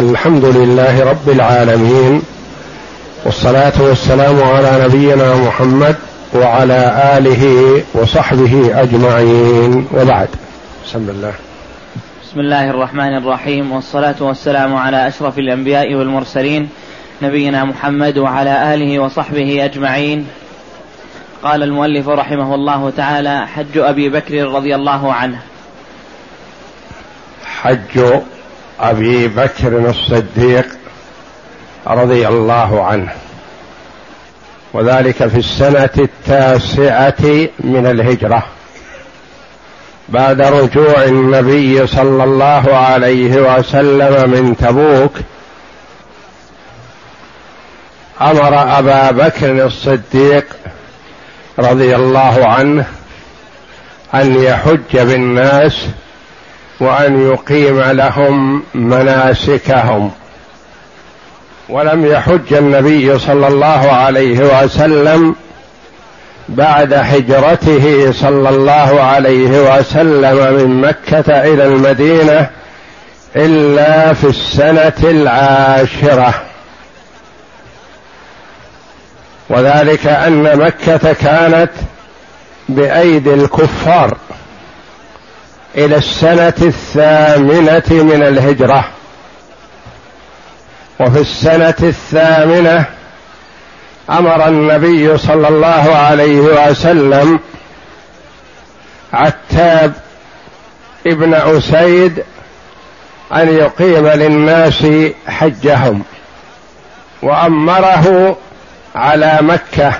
[0.00, 2.22] الحمد لله رب العالمين
[3.24, 5.96] والصلاة والسلام على نبينا محمد
[6.34, 6.80] وعلى
[7.18, 7.44] آله
[7.94, 10.28] وصحبه أجمعين وبعد.
[10.86, 11.32] بسم الله.
[12.24, 16.68] بسم الله الرحمن الرحيم والصلاة والسلام على أشرف الأنبياء والمرسلين
[17.22, 20.26] نبينا محمد وعلى آله وصحبه أجمعين.
[21.42, 25.40] قال المؤلف رحمه الله تعالى حج أبي بكر رضي الله عنه.
[27.44, 28.20] حج
[28.80, 30.66] أبي بكر الصديق
[31.86, 33.12] رضي الله عنه.
[34.72, 38.42] وذلك في السنة التاسعة من الهجرة
[40.08, 45.12] بعد رجوع النبي صلى الله عليه وسلم من تبوك
[48.20, 50.44] أمر أبا بكر الصديق
[51.58, 52.86] رضي الله عنه
[54.14, 55.86] أن يحج بالناس
[56.80, 60.10] وأن يقيم لهم مناسكهم.
[61.68, 65.34] ولم يحج النبي صلى الله عليه وسلم
[66.48, 72.50] بعد هجرته صلى الله عليه وسلم من مكة إلى المدينة
[73.36, 76.34] إلا في السنة العاشرة.
[79.50, 81.70] وذلك أن مكة كانت
[82.68, 84.16] بأيدي الكفار.
[85.76, 88.84] إلى السنة الثامنة من الهجرة.
[91.00, 92.84] وفي السنة الثامنة
[94.10, 97.40] أمر النبي صلى الله عليه وسلم
[99.12, 99.92] عتاب
[101.06, 102.24] ابن أسيد
[103.34, 104.86] أن يقيم للناس
[105.26, 106.02] حجهم
[107.22, 108.36] وأمره
[108.94, 109.92] على مكة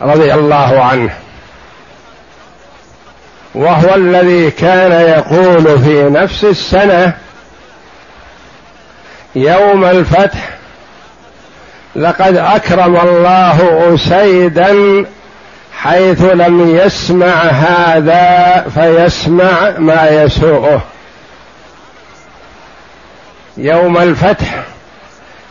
[0.00, 1.14] رضي الله عنه.
[3.54, 7.14] وهو الذي كان يقول في نفس السنة
[9.34, 10.50] يوم الفتح
[11.96, 15.04] لقد أكرم الله أسيدا
[15.76, 20.82] حيث لم يسمع هذا فيسمع ما يسوءه.
[23.56, 24.62] يوم الفتح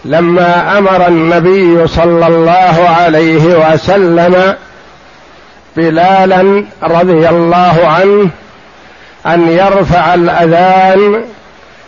[0.05, 4.55] لما أمر النبي صلى الله عليه وسلم
[5.77, 8.29] بلالا رضي الله عنه
[9.25, 11.25] أن يرفع الأذان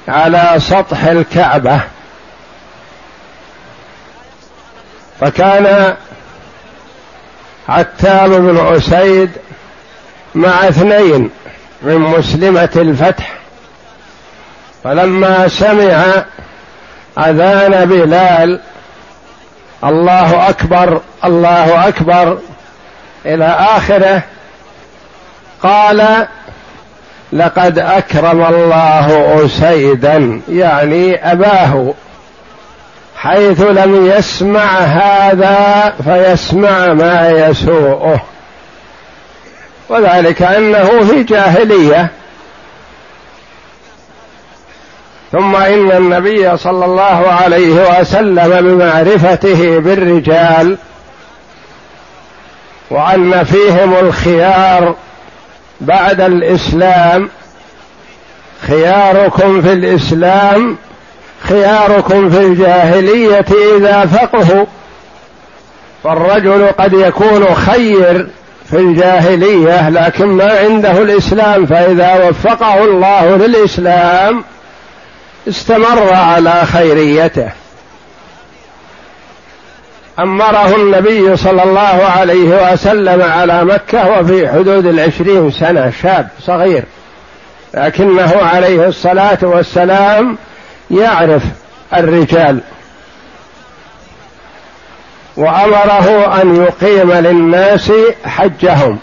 [0.08, 1.80] على سطح الكعبة.
[5.22, 5.96] فكان
[7.70, 9.30] عتاب بن عسيد
[10.36, 11.30] مع اثنين
[11.82, 13.34] من مسلمة الفتح.
[14.84, 16.26] فلما سمع
[17.18, 18.60] أذان بلال
[19.84, 22.38] الله أكبر الله أكبر
[23.26, 24.22] إلى آخره.
[25.64, 26.28] قال
[27.34, 31.94] لقد أكرم الله أسيدا يعني أباه.
[33.18, 38.22] حيث لم يسمع هذا فيسمع ما يسوءه.
[39.90, 42.12] وذلك أنه في جاهلية.
[45.32, 50.78] ثم إن النبي صلى الله عليه وسلم بمعرفته بالرجال
[52.90, 54.96] وان فيهم الخيار
[55.82, 57.30] بعد الإسلام.
[58.68, 60.78] خياركم في الإسلام
[61.44, 63.46] خياركم في الجاهلية
[63.78, 64.66] إذا فقهوا
[66.04, 68.28] فالرجل قد يكون خير
[68.70, 74.44] في الجاهلية لكن ما عنده الإسلام فإذا وفقه الله للإسلام
[75.48, 77.52] استمر على خيريته.
[80.20, 86.84] أمره النبي صلى الله عليه وسلم على مكة وفي حدود العشرين سنة شاب صغير.
[87.74, 90.38] لكنه عليه الصلاة والسلام
[90.92, 91.44] يعرف
[91.94, 92.60] الرجال.
[95.38, 97.92] وأمره أن يقيم للناس
[98.26, 99.00] حجهم.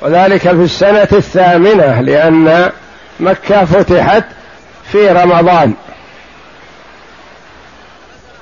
[0.00, 2.70] وذلك في السنة الثامنة لأن
[3.20, 4.24] مكة فتحت
[4.92, 5.74] في رمضان.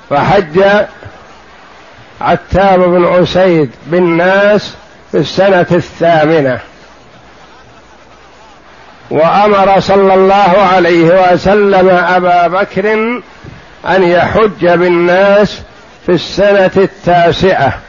[0.09, 0.63] فحج
[2.21, 4.73] عتاب بن عسيد بالناس
[5.11, 6.59] في السنة الثامنة.
[9.09, 12.93] وأمر صلى الله عليه وسلم أبا بكر
[13.87, 15.61] أن يحج بالناس
[16.05, 17.79] في السنة التاسعة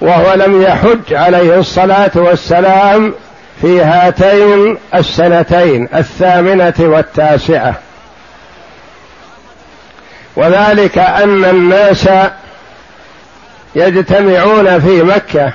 [0.00, 3.14] وهو لم يحج عليه الصلاة والسلام
[3.60, 7.74] في هاتين السنتين الثامنة والتاسعة.
[10.36, 12.08] وذلك أن الناس
[13.74, 15.52] يجتمعون في مكة.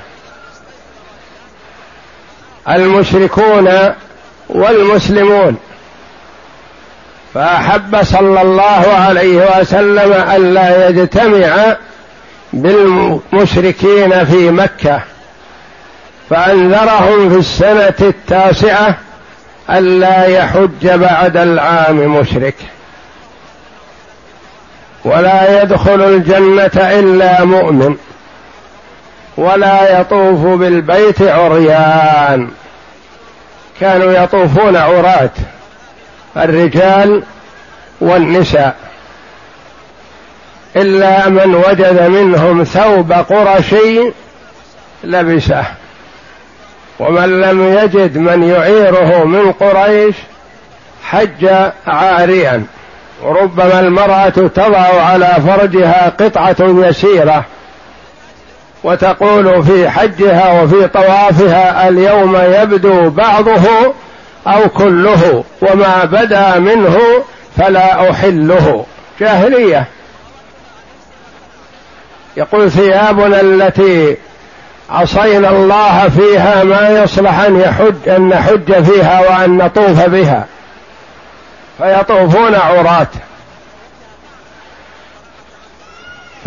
[2.70, 3.70] المشركون
[4.50, 5.58] والمسلمون.
[7.34, 11.76] فأحب صلى الله عليه وسلم ألا يجتمع
[12.54, 15.02] بالمشركين في مكة.
[16.30, 18.98] فأنذرهم في السنة التاسعة
[19.70, 22.56] ألا يحج بعد العام مشرك.
[25.06, 27.96] ولا يدخل الجنة إلا مؤمن.
[29.38, 32.50] ولا يطوف بالبيت عريان.
[33.80, 35.30] كانوا يطوفون عراة
[36.38, 37.24] الرجال
[38.02, 38.76] والنساء.
[40.76, 44.12] إلا من وجد منهم ثوب قرشي
[45.04, 45.64] لبسه.
[47.00, 50.16] ومن لم يجد من يعيره من قريش
[51.04, 51.48] حج
[51.88, 52.64] عاريا.
[53.24, 57.46] وربما المرأة تضع على فرجها قطعة يسيرة.
[58.88, 63.94] وتقول في حجها وفي طوافها اليوم يبدو بعضه
[64.48, 66.98] أو كله وما بدا منه
[67.58, 68.86] فلا أحله.
[69.20, 69.86] جاهلية.
[72.38, 74.18] يقول ثيابنا التي
[74.90, 80.46] عصينا الله فيها ما يصلح أن يحج أن نحج فيها وأن نطوف بها.
[81.78, 83.08] فيطوفون عراه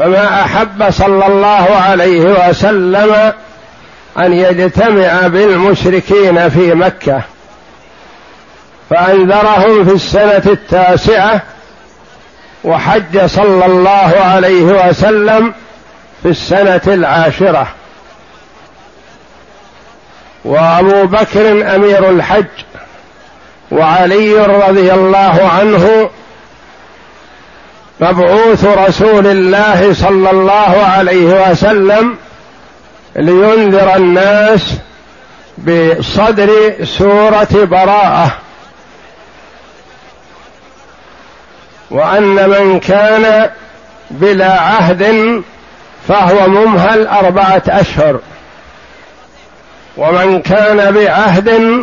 [0.00, 3.32] فما أحب صلى الله عليه وسلم
[4.18, 7.22] أن يجتمع بالمشركين في مكة.
[8.90, 11.42] فأنذرهم في السنة التاسعة
[12.64, 15.54] وحج صلى الله عليه وسلم
[16.22, 17.66] في السنة العاشرة.
[20.44, 22.46] وأبو بكر أمير الحج
[23.70, 26.10] وعلي رضي الله عنه
[28.00, 32.16] مبعوث رسول الله صلى الله عليه وسلم
[33.16, 34.74] لينذر الناس
[35.58, 36.50] بصدر
[36.84, 38.32] سورة براءة.
[41.90, 43.50] وأن من كان
[44.10, 45.42] بلا عهد
[46.08, 48.20] فهو ممهل أربعة أشهر.
[49.96, 51.80] ومن كان بعهد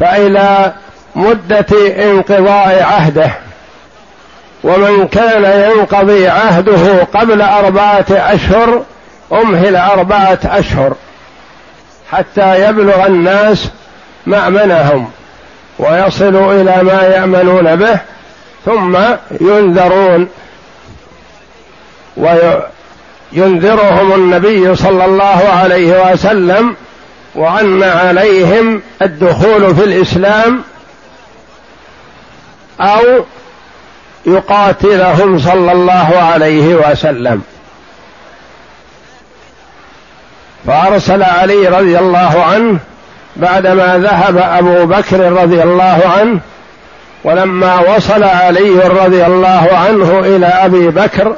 [0.00, 0.72] فإلى
[1.14, 1.66] مدة
[2.10, 3.30] انقضاء عهده.
[4.64, 8.82] ومن كان ينقضي عهده قبل أربعة أشهر
[9.32, 10.94] أمهل أربعة أشهر
[12.12, 13.68] حتى يبلغ الناس
[14.26, 15.10] مأمنهم
[15.78, 17.98] ويصلوا إلى ما يأمنون به
[18.64, 18.96] ثم
[19.40, 20.28] ينذرون
[22.16, 26.76] وينذرهم النبي صلى الله عليه وسلم
[27.34, 30.62] وأن عليهم الدخول في الإسلام
[32.80, 33.24] أو
[34.26, 37.42] يقاتلهم صلى الله عليه وسلم.
[40.66, 42.78] فأرسل علي رضي الله عنه
[43.36, 46.40] بعدما ذهب أبو بكر رضي الله عنه
[47.24, 51.36] ولما وصل علي رضي الله عنه إلى أبي بكر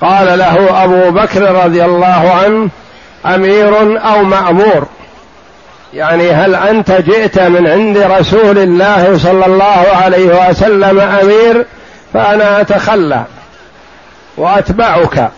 [0.00, 2.68] قال له أبو بكر رضي الله عنه
[3.26, 4.86] أمير أو مأمور؟
[5.94, 11.66] يعني هل أنت جئت من عند رسول الله صلى الله عليه وسلم أمير
[12.14, 13.24] فأنا أتخلى
[14.36, 15.30] وأتبعك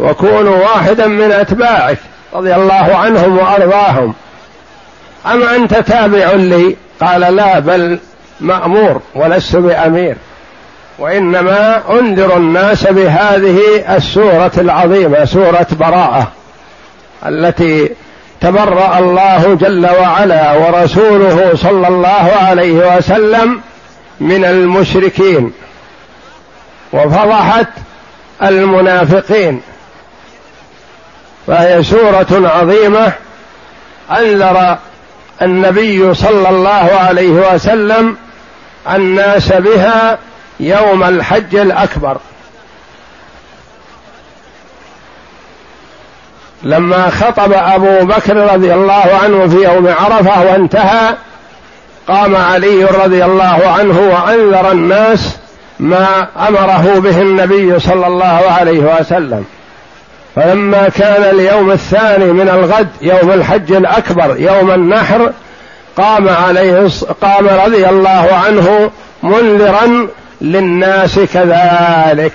[0.00, 1.98] وكون واحدا من أتباعك
[2.34, 4.14] رضي الله عنهم وأرضاهم.
[5.26, 7.98] أم أنت تابع لي؟ قال لا بل
[8.40, 10.16] مأمور ولست بأمير.
[10.98, 13.60] وإنما أنذر الناس بهذه
[13.96, 16.32] السورة العظيمة سورة براءة
[17.26, 17.90] التي
[18.40, 23.60] تبرأ الله جل وعلا ورسوله صلى الله عليه وسلم
[24.20, 25.52] من المشركين.
[26.92, 27.68] وفضحت
[28.42, 29.62] المنافقين.
[31.46, 33.12] فهي سورة عظيمة
[34.10, 34.78] أنذر
[35.42, 38.16] النبي صلى الله عليه وسلم
[38.90, 40.18] الناس بها
[40.60, 42.18] يوم الحج الأكبر.
[46.62, 51.14] لما خطب أبو بكر رضي الله عنه في يوم عرفة وانتهى
[52.08, 55.36] قام علي رضي الله عنه وأنذر الناس
[55.80, 59.44] ما أمره به النبي صلى الله عليه وسلم.
[60.36, 65.32] فلما كان اليوم الثاني من الغد يوم الحج الأكبر يوم النحر
[65.96, 66.88] قام عليه
[67.20, 68.90] قام رضي الله عنه
[69.22, 70.08] منذرا
[70.40, 72.32] للناس كذلك.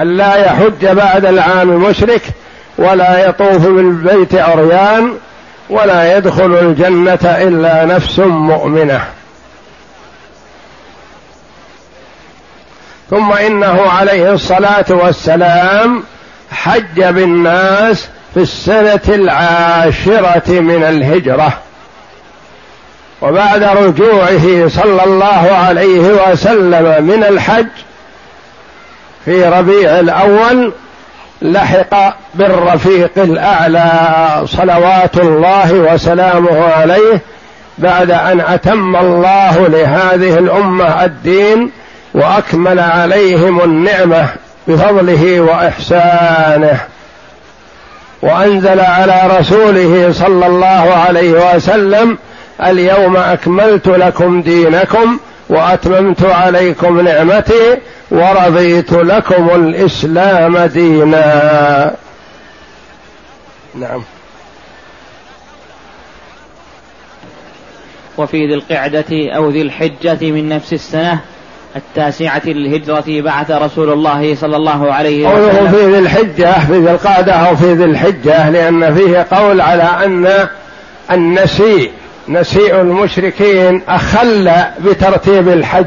[0.00, 2.22] ألا يحج بعد العام مشرك
[2.78, 5.12] ولا يطوف بالبيت عريان
[5.70, 9.00] ولا يدخل الجنة إلا نفس مؤمنة.
[13.10, 16.02] ثم إنه عليه الصلاة والسلام
[16.52, 21.52] حج بالناس في السنة العاشرة من الهجرة.
[23.22, 27.68] وبعد رجوعه صلى الله عليه وسلم من الحج
[29.24, 30.72] في ربيع الأول
[31.42, 33.92] لحق بالرفيق الأعلى
[34.46, 37.20] صلوات الله وسلامه عليه
[37.78, 41.70] بعد أن أتم الله لهذه الأمة الدين
[42.14, 44.28] وأكمل عليهم النعمة
[44.68, 46.80] بفضله وإحسانه.
[48.22, 52.18] وأنزل على رسوله صلى الله عليه وسلم
[52.64, 57.76] اليوم أكملت لكم دينكم وأتممت عليكم نعمتي
[58.10, 61.94] ورضيت لكم الإسلام دينا.
[63.74, 64.02] نعم.
[68.18, 71.20] وفي ذي القعدة أو ذي الحجة من نفس السنة
[71.76, 75.56] التاسعة للهجرة بعث رسول الله صلى الله عليه وسلم.
[75.56, 79.82] قوله في ذي الحجة في ذي القعدة أو في ذي الحجة لأن فيه قول على
[79.82, 80.48] أن
[81.10, 81.90] النسيء
[82.28, 84.50] نسيء المشركين أخل
[84.84, 85.86] بترتيب الحج.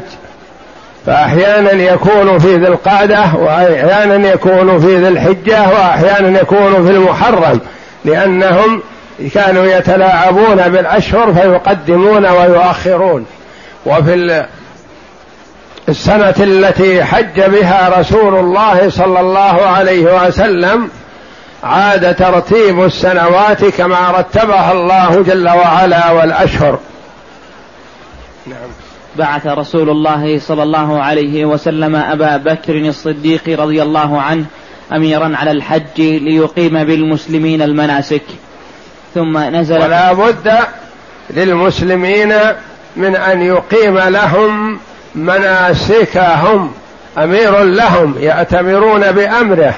[1.06, 7.60] فأحيانا يكون في ذي القعدة وأحيانا يكون في ذي الحجة وأحيانا يكون في المحرم
[8.04, 8.82] لأنهم
[9.34, 13.26] كانوا يتلاعبون بالأشهر فيقدمون ويؤخرون.
[13.86, 14.44] وفي
[15.88, 20.88] السنة التي حج بها رسول الله صلى الله عليه وسلم
[21.64, 26.78] عاد ترتيب السنوات كما رتبها الله جل وعلا والأشهر.
[28.46, 28.68] نعم.
[29.16, 34.44] بعث رسول الله صلى الله عليه وسلم أبا بكر الصديق رضي الله عنه
[34.92, 38.22] أميرا على الحج ليقيم بالمسلمين المناسك.
[39.14, 40.52] ثم نزل ولا بد
[41.30, 42.34] للمسلمين
[42.96, 44.78] من أن يقيم لهم
[45.14, 46.72] مناسكهم
[47.18, 49.74] أمير لهم يأتمرون بأمره.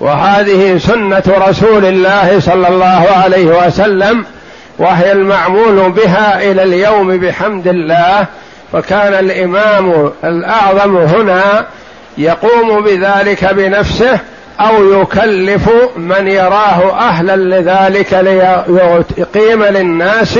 [0.00, 4.24] وهذه سنة رسول الله صلى الله عليه وسلم
[4.78, 8.26] وهي المعمول بها إلى اليوم بحمد الله.
[8.72, 11.66] فكان الإمام الأعظم هنا
[12.18, 14.18] يقوم بذلك بنفسه
[14.60, 20.38] أو يكلف من يراه أهلا لذلك ليقيم للناس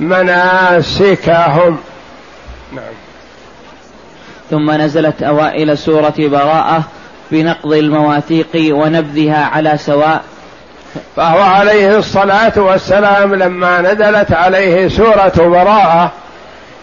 [0.00, 1.78] مناسكهم.
[4.50, 6.82] ثم نزلت أوائل سورة براءة
[7.30, 10.22] بنقض المواثيق ونبذها على سواء.
[11.16, 16.12] فهو عليه الصلاة والسلام لما نزلت عليه سورة براءة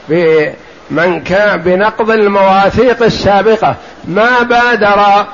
[0.10, 3.75] بمن كان بنقض المواثيق السابقة.
[4.05, 5.25] ما بادر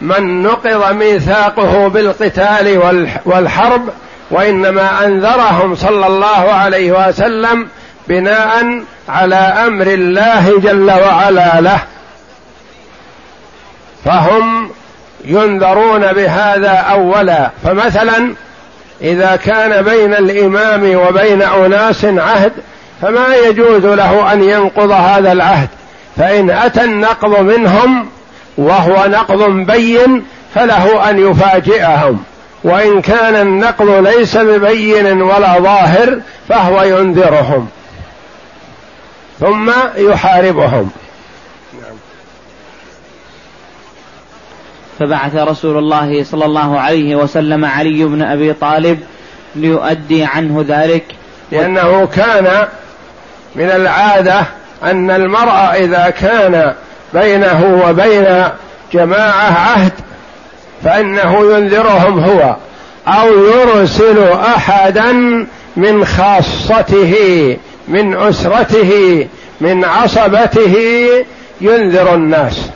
[0.00, 2.78] من نقض ميثاقه بالقتال
[3.24, 3.88] والحرب
[4.30, 7.68] وإنما أنذرهم صلى الله عليه وسلم
[8.08, 11.80] بناء على أمر الله جل وعلا له.
[14.04, 14.70] فهم
[15.24, 17.50] ينذرون بهذا أولا.
[17.64, 18.34] فمثلا
[19.00, 22.52] إذا كان بين الإمام وبين أناس عهد
[23.02, 25.68] فما يجوز له أن ينقض هذا العهد.
[26.16, 28.08] فإن أتى النقض منهم
[28.58, 30.24] وهو نقض بين
[30.54, 32.18] فله أن يفاجئهم.
[32.64, 37.68] وإن كان النقض ليس ببين ولا ظاهر فهو ينذرهم.
[39.40, 40.90] ثم يحاربهم.
[44.98, 49.00] فبعث رسول الله صلى الله عليه وسلم علي بن أبي طالب
[49.54, 51.04] ليؤدي عنه ذلك.
[51.52, 52.68] لأنه كان
[53.54, 54.46] من العادة
[54.82, 56.74] أن المرء إذا كان
[57.14, 58.44] بينه وبين
[58.92, 59.92] جماعة عهد
[60.84, 62.56] فإنه ينذرهم هو
[63.08, 65.12] أو يرسل أحدا
[65.76, 67.16] من خاصته.
[67.88, 69.26] من اسرته
[69.60, 70.74] من عصبته
[71.60, 72.70] ينذر الناس.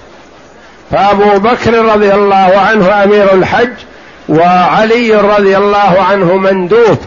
[0.91, 3.73] فأبو بكر رضي الله عنه أمير الحج
[4.29, 6.99] وعلي رضي الله عنه مندوب.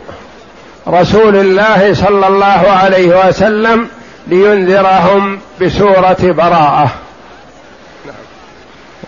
[0.88, 3.88] رسول الله صلى الله عليه وسلم
[4.28, 6.92] لينذرهم بسورة براءة.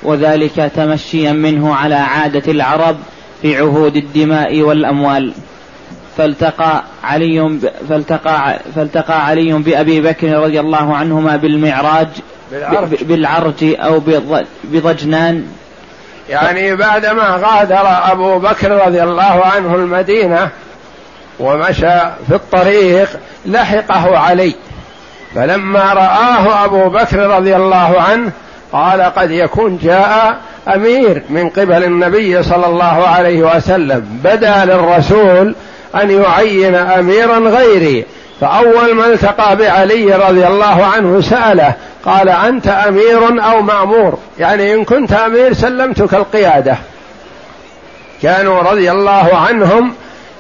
[0.04, 2.98] وذلك تمشيا منه على عادة العرب
[3.42, 5.34] في عهود الدماء والأموال.
[6.18, 7.60] فالتقى علي
[7.90, 12.08] فالتقى فالتقى علي بأبي بكر رضي الله عنهما بالمعراج
[12.52, 14.02] بالعرج, بالعرج أو
[14.64, 15.46] بضجنان.
[16.30, 20.50] يعني بعدما غادر أبو بكر رضي الله عنه المدينة
[21.40, 23.10] ومشى في الطريق
[23.46, 24.56] لحقه علي.
[25.36, 28.32] فلما رآه أبو بكر رضي الله عنه
[28.72, 30.38] قال قد يكون جاء
[30.76, 34.20] أمير من قبل النبي صلى الله عليه وسلم.
[34.24, 35.56] بدا للرسول
[35.96, 38.06] أن يعين أميرا غيري.
[38.42, 41.74] فأول ما التقى بعلي رضي الله عنه سأله
[42.06, 46.78] قال أنت أمير أو مأمور؟ يعني إن كنت أمير سلمتك القيادة.
[48.22, 49.94] كانوا رضي الله عنهم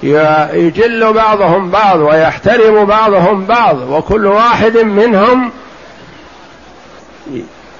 [0.03, 5.51] يجل بعضهم بعض ويحترم بعضهم بعض وكل واحد منهم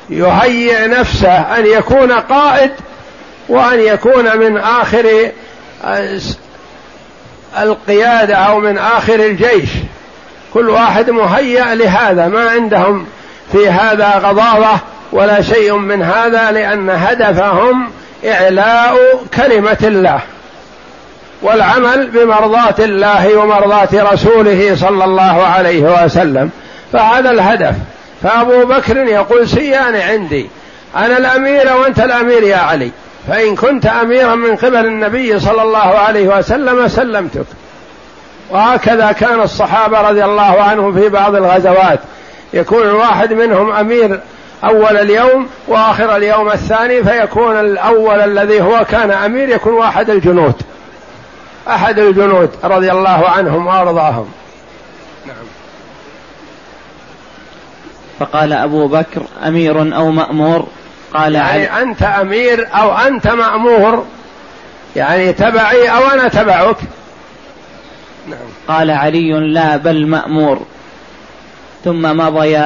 [0.10, 2.72] يهيئ نفسه أن يكون قائد
[3.50, 5.32] وأن يكون من آخر
[7.64, 9.70] القيادة أو من آخر الجيش.
[10.54, 13.06] كل واحد مهيأ لهذا ما عندهم
[13.52, 14.80] في هذا غضاضه
[15.12, 17.90] ولا شيء من هذا لأن هدفهم
[18.26, 18.98] إعلاء
[19.36, 20.20] كلمة الله
[21.42, 26.50] والعمل بمرضاة الله ومرضاة رسوله صلى الله عليه وسلم.
[26.94, 27.76] فهذا الهدف.
[28.24, 30.50] فأبو بكر يقول سيان عندي
[30.96, 32.92] أنا الأمير وأنت الأمير يا علي.
[33.28, 37.46] فإن كنت أميرا من قبل النبي صلى الله عليه وسلم سلمتك.
[38.50, 42.00] وهكذا كان الصحابة رضي الله عنهم في بعض الغزوات.
[42.54, 44.20] يكون الواحد منهم أمير
[44.64, 50.56] أول اليوم وآخر اليوم الثاني فيكون الأول الذي هو كان أمير يكون واحد الجنود.
[51.68, 54.30] أحد الجنود رضي الله عنهم وأرضاهم.
[55.28, 55.36] نعم.
[58.20, 60.68] فقال أبو بكر أمير أو مأمور؟
[61.14, 61.84] قال يعني علي.
[61.84, 64.06] أنت أمير أو أنت مأمور.
[64.96, 66.78] يعني تبعي أو أنا تبعك.
[68.28, 68.40] نعم.
[68.68, 70.60] قال علي لا بل مأمور.
[71.84, 72.58] ثم مضي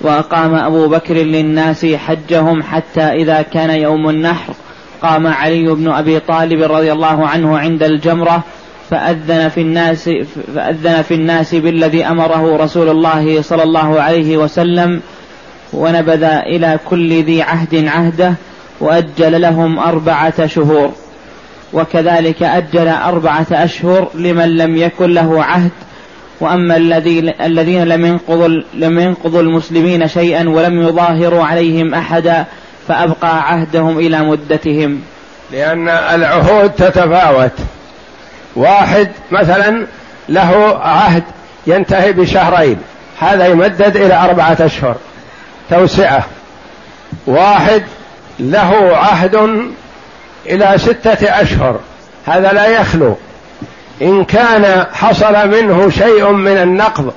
[0.00, 4.52] وأقام أبو بكر للناس حجهم حتى إذا كان يوم النحر.
[5.02, 8.42] قام علي بن أبي طالب رضي الله عنه عند الجمرة
[8.90, 10.10] فأذن في الناس
[10.54, 15.00] فأذن في الناس بالذي أمره رسول الله صلى الله عليه وسلم
[15.72, 18.34] ونبذ إلى كل ذي عهد عهده
[18.80, 20.92] وأجل لهم أربعة شهور.
[21.72, 25.70] وكذلك أجل أربعة أشهر لمن لم يكن له عهد.
[26.72, 32.44] الذي الذين لم ينقضوا لم ينقضوا المسلمين شيئا ولم يظاهروا عليهم أحدا
[32.88, 35.00] فأبقى عهدهم إلى مدتهم.
[35.52, 37.52] لأن العهود تتفاوت.
[38.56, 39.86] واحد مثلا
[40.28, 41.22] له عهد
[41.66, 42.76] ينتهي بشهرين
[43.18, 44.96] هذا يمدد إلى أربعة أشهر.
[45.70, 46.24] توسعة.
[47.26, 47.82] واحد
[48.38, 49.34] له عهد
[50.46, 51.80] إلى ستة أشهر.
[52.26, 53.16] هذا لا يخلو.
[54.02, 57.12] إن كان حصل منه شيء من النقض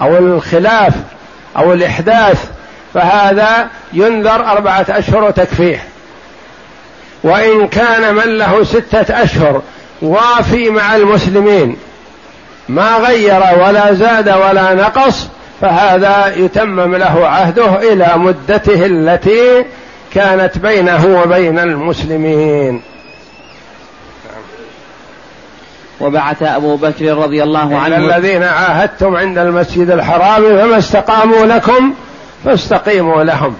[0.00, 0.94] أو الخلاف
[1.56, 2.44] أو الإحداث
[2.94, 5.82] فهذا ينذر أربعة أشهر وتكفيه
[7.22, 9.62] وإن كان من له ستة أشهر
[10.02, 11.76] وافي مع المسلمين
[12.68, 15.28] ما غير ولا زاد ولا نقص
[15.62, 19.64] فهذا يتمم له عهده إلى مدته التي
[20.14, 22.82] كانت بينه وبين المسلمين.
[26.00, 31.94] وبعث أبو بكر رضي الله عنه الذين عاهدتم عند المسجد الحرام فما استقاموا لكم
[32.44, 33.54] فاستقيموا لهم.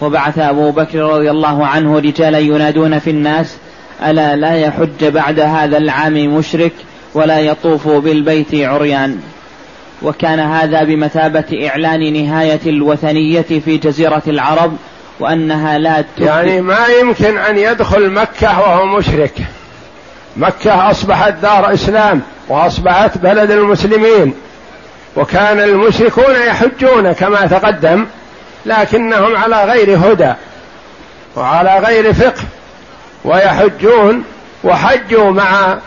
[0.00, 3.56] وبعث أبو بكر رضي الله عنه رجالا ينادون في الناس
[4.06, 6.72] ألا لا يحج بعد هذا العام مشرك
[7.14, 9.20] ولا يطوف بالبيت عريان؟
[10.02, 14.76] وكان هذا بمثابة إعلان نهاية الوثنية في جزيرة العرب
[15.20, 19.32] وأنها لا يعني ما يمكن أن يدخل مكة وهو مشرك.
[20.36, 24.34] مكة أصبحت دار إسلام وأصبحت بلد المسلمين.
[25.16, 28.06] وكان المشركون يحجون كما تقدم
[28.66, 30.32] لكنهم على غير هدى
[31.36, 32.42] وعلى غير فقه
[33.24, 34.24] ويحجون
[34.64, 35.78] وحجوا مع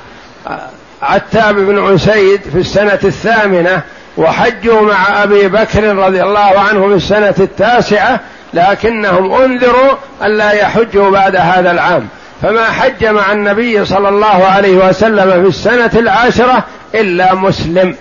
[1.02, 3.82] عتاب بن عسيد في السنة الثامنة
[4.18, 8.20] وحجوا مع أبي بكر رضي الله عنه في السنة التاسعة
[8.54, 12.08] لكنهم أنذروا ألا يحجوا بعد هذا العام.
[12.42, 16.64] فما حج مع النبي صلى الله عليه وسلم في السنة العاشرة
[16.96, 17.96] إلا مسلم.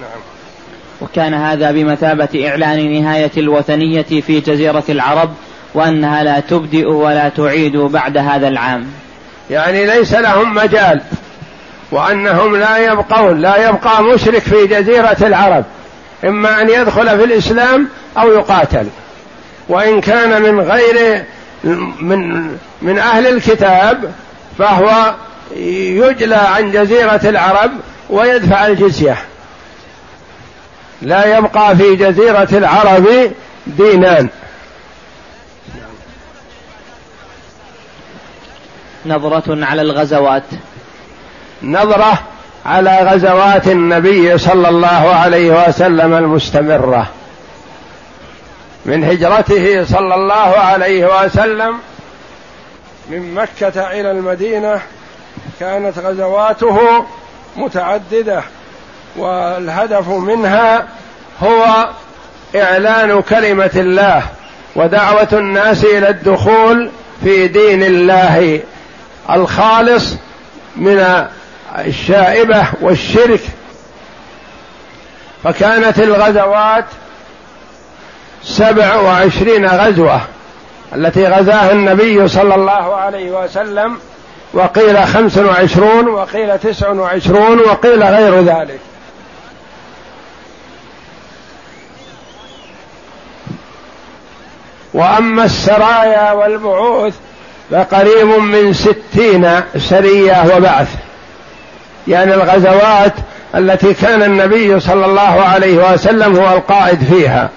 [0.00, 0.20] نعم.
[1.00, 5.30] وكان هذا بمثابة إعلان نهاية الوثنية في جزيرة العرب
[5.74, 8.86] وأنها لا تبدئ ولا تعيد بعد هذا العام.
[9.50, 11.00] يعني ليس لهم مجال.
[11.90, 15.64] وأنهم لا يبقون لا يبقى مشرك في جزيرة العرب.
[16.24, 18.86] إما أن يدخل في الإسلام أو يقاتل.
[19.68, 21.24] وإن كان من غير
[22.00, 22.48] من
[22.82, 24.12] من أهل الكتاب
[24.58, 25.14] فهو
[25.56, 27.70] يجلى عن جزيرة العرب
[28.10, 29.16] ويدفع الجزية.
[31.02, 33.32] لا يبقى في جزيرة العرب
[33.66, 34.28] دينان.
[39.06, 40.42] نظرة على الغزوات.
[41.66, 42.18] نظرة
[42.66, 47.06] على غزوات النبي صلى الله عليه وسلم المستمرة.
[48.84, 51.78] من هجرته صلى الله عليه وسلم
[53.10, 54.80] من مكة إلى المدينة
[55.60, 57.04] كانت غزواته
[57.56, 58.42] متعددة
[59.16, 60.86] والهدف منها
[61.42, 61.88] هو
[62.56, 64.22] إعلان كلمة الله
[64.76, 66.90] ودعوة الناس إلى الدخول
[67.24, 68.60] في دين الله
[69.30, 70.14] الخالص
[70.76, 71.26] من
[71.78, 73.40] الشائبة والشرك.
[75.44, 76.84] فكانت الغزوات
[78.44, 80.20] سبع وعشرين غزوة
[80.94, 83.98] التي غزاها النبي صلى الله عليه وسلم
[84.52, 88.80] وقيل خمس وعشرون وقيل تسع وعشرون وقيل غير ذلك.
[94.94, 97.14] وأما السرايا والبعوث
[97.70, 101.05] فقريب من ستين سرية وبعث.
[102.08, 103.12] يعني الغزوات
[103.54, 107.50] التي كان النبي صلى الله عليه وسلم هو القائد فيها.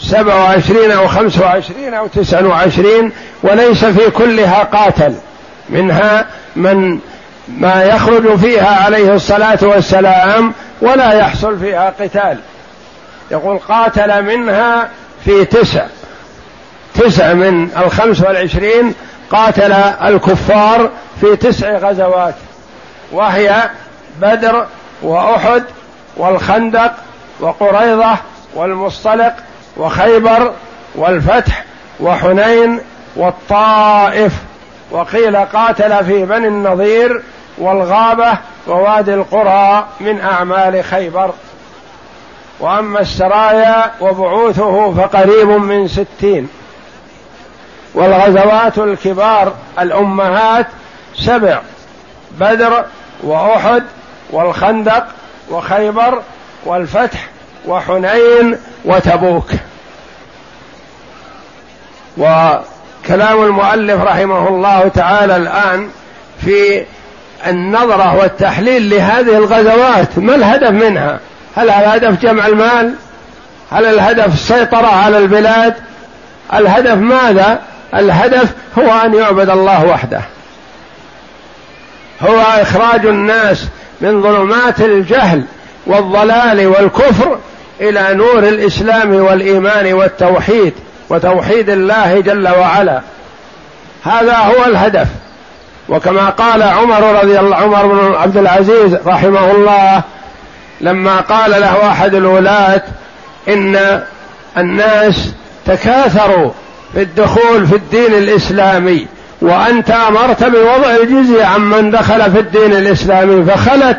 [0.00, 5.14] سبع وعشرين أو خمس وعشرين أو تسع وعشرين وليس في كلها قاتل.
[5.68, 6.98] منها من
[7.48, 12.38] ما يخرج فيها عليه الصلاة والسلام ولا يحصل فيها قتال.
[13.30, 14.88] يقول قاتل منها
[15.24, 15.86] في تسع.
[16.94, 18.94] تسع من الخمس والعشرين
[19.30, 19.72] قاتل
[20.02, 22.34] الكفار في تسع غزوات.
[23.12, 23.70] وهي
[24.20, 24.66] بدر
[25.02, 25.64] وأحد
[26.16, 26.92] والخندق
[27.40, 28.16] وقريضه
[28.54, 29.34] والمصطلق
[29.76, 30.52] وخيبر
[30.94, 31.64] والفتح
[32.00, 32.80] وحنين
[33.16, 34.32] والطائف.
[34.90, 37.22] وقيل قاتل في بني النضير
[37.58, 41.30] والغابة ووادي القرى من أعمال خيبر.
[42.60, 46.48] وأما السرايا وبعوثه فقريب من ستين.
[47.94, 50.66] والغزوات الكبار الأمهات
[51.16, 51.60] سبع
[52.40, 52.84] بدر
[53.22, 53.82] وأحد
[54.30, 55.06] والخندق
[55.50, 56.22] وخيبر
[56.64, 57.28] والفتح
[57.66, 59.50] وحنين وتبوك.
[62.18, 65.88] وكلام المؤلف رحمه الله تعالى الآن
[66.44, 66.84] في
[67.46, 71.18] النظرة والتحليل لهذه الغزوات ما الهدف منها؟
[71.56, 72.94] هل الهدف جمع المال؟
[73.72, 75.74] هل الهدف السيطره على البلاد؟
[76.54, 77.58] الهدف ماذا؟
[77.94, 80.20] الهدف هو أن يعبد الله وحده.
[82.20, 83.64] هو إخراج الناس
[84.00, 85.44] من ظلمات الجهل
[85.86, 87.38] والضلال والكفر
[87.80, 90.72] إلى نور الإسلام والإيمان والتوحيد
[91.10, 93.00] وتوحيد الله جل وعلا.
[94.04, 95.08] هذا هو الهدف.
[95.88, 100.02] وكما قال عمر رضي الله عمر بن عبد العزيز رحمه الله
[100.80, 102.82] لما قال له أحد الولاة
[103.48, 104.02] إن
[104.58, 105.32] الناس
[105.66, 106.50] تكاثروا
[106.94, 109.06] في الدخول في الدين الإسلامي.
[109.40, 113.98] وأنت أمرت بوضع الجزية عمن دخل في الدين الإسلامي فخلت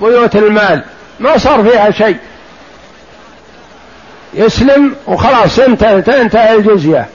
[0.00, 0.82] بيوت المال.
[1.20, 2.16] ما صار فيها شيء.
[4.34, 7.06] يسلم وخلاص انتهى انتهى الجزية.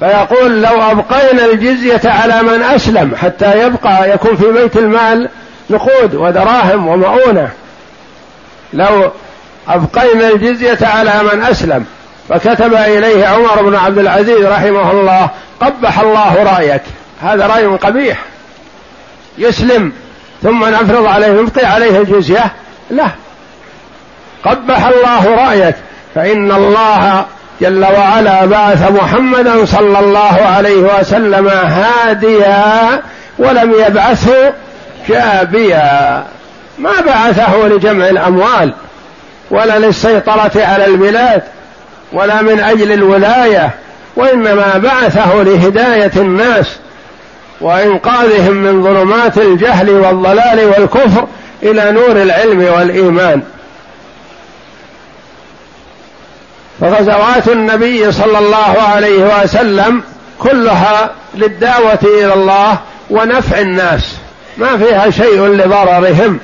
[0.00, 5.28] فيقول لو أبقينا الجزية على من أسلم حتى يبقى يكون في بيت المال
[5.70, 7.48] نقود ودراهم ومؤونة.
[8.72, 9.10] لو
[9.68, 11.84] أبقينا الجزية على من أسلم.
[12.28, 16.82] فكتب إليه عمر بن عبد العزيز رحمه الله قبح الله رايك.
[17.22, 18.18] هذا رأي قبيح.
[19.38, 19.92] يسلم
[20.42, 22.52] ثم نفرض عليه نبقي عليه الجزية.
[22.90, 23.08] لا.
[24.44, 25.76] قبح الله رأيك.
[26.14, 27.24] فإن الله
[27.60, 33.02] جل وعلا بعث محمدا صلى الله عليه وسلم هاديا
[33.38, 34.52] ولم يبعثه
[35.08, 36.24] جابيا
[36.78, 38.74] ما بعثه لجمع الأموال
[39.50, 41.42] ولا للسيطرة على البلاد
[42.12, 43.70] ولا من أجل الولاية.
[44.16, 46.76] وإنما بعثه لهداية الناس
[47.60, 51.26] وإنقاذهم من ظلمات الجهل والضلال والكفر
[51.62, 53.42] إلى نور العلم والإيمان.
[56.80, 60.02] فغزوات النبي صلى الله عليه وسلم
[60.38, 62.78] كلها للدعوة إلى الله
[63.10, 64.16] ونفع الناس.
[64.56, 66.38] ما فيها شيء لضررهم.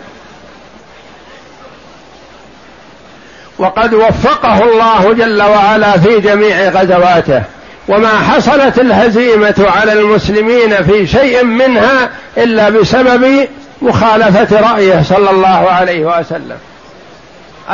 [3.58, 7.42] وقد وفقه الله جل وعلا في جميع غزواته.
[7.92, 13.48] وما حصلت الهزيمة على المسلمين في شيء منها إلا بسبب
[13.82, 16.58] مخالفة رأيه صلى الله عليه وسلم.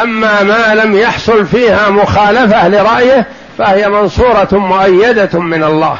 [0.02, 3.26] أما ما لم يحصل فيها مخالفة لرأيه
[3.58, 5.98] فهي منصورة مؤيدة من الله.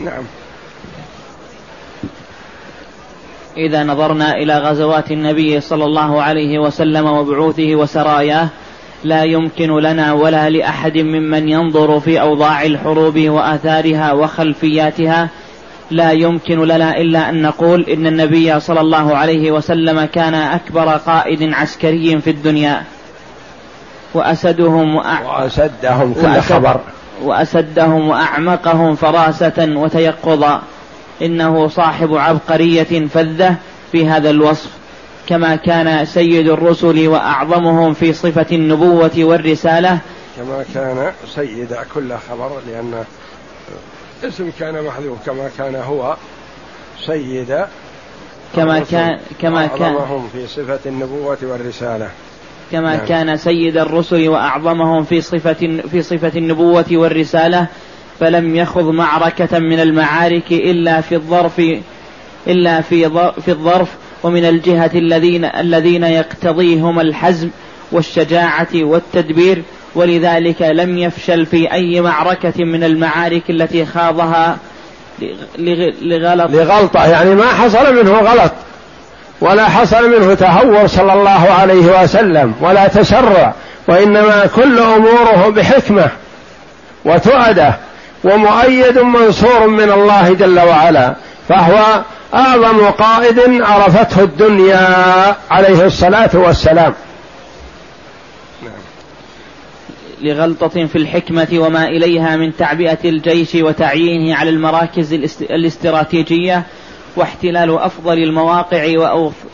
[0.00, 0.22] نعم.
[3.56, 8.48] إذا نظرنا إلى غزوات النبي صلى الله عليه وسلم وبعوثه وسراياه
[9.04, 15.28] لا يمكن لنا ولا لأحد ممن ينظر في أوضاع الحروب وآثارها وخلفياتها.
[15.90, 21.52] لا يمكن لنا إلا أن نقول إن النبي صلى الله عليه وسلم كان أكبر قائد
[21.52, 22.82] عسكري في الدنيا.
[24.14, 25.20] وأسدهم وأع...
[25.20, 26.80] وأسدهم كل خبر.
[27.22, 30.62] وأسدهم وأعمقهم فراسة وتيقظا.
[31.22, 33.54] إنه صاحب عبقرية فذة
[33.92, 34.70] في هذا الوصف.
[35.28, 39.98] كما كان سيد الرسل وأعظمهم في صفة النبوة والرسالة.
[40.36, 43.04] كما كان سيد كل خبر لأن
[44.24, 46.16] اسم كان محذوف كما كان هو
[47.06, 47.64] سيد
[48.56, 49.96] كما كان كما كان
[50.32, 52.08] في صفة النبوة والرسالة.
[52.72, 53.06] كما نعم.
[53.06, 57.66] كان سيد الرسل وأعظمهم في صفة في صفة النبوة والرسالة.
[58.20, 61.62] فلم يخض معركة من المعارك إلا في الظرف
[62.46, 63.10] إلا في
[63.44, 63.88] في الظرف
[64.24, 67.48] ومن الجهة الذين الذين يقتضيهم الحزم
[67.92, 69.62] والشجاعة والتدبير
[69.94, 74.56] ولذلك لم يفشل في أي معركة من المعارك التي خاضها
[76.02, 76.50] لغلط.
[76.50, 77.06] لغلطة.
[77.06, 78.52] يعني ما حصل منه غلط
[79.40, 83.54] ولا حصل منه تهور صلى الله عليه وسلم ولا تسرع
[83.88, 86.08] وإنما كل أموره بحكمة
[87.04, 87.76] وتؤدة
[88.24, 91.14] ومؤيد منصور من الله جل وعلا.
[91.48, 92.02] فهو
[92.34, 94.86] أعظم قائد عرفته الدنيا
[95.50, 96.94] عليه الصلاة والسلام.
[100.22, 105.12] لغلطة في الحكمة وما إليها من تعبئة الجيش وتعيينه على المراكز
[105.50, 106.62] الاستراتيجية
[107.16, 108.98] واحتلال أفضل المواقع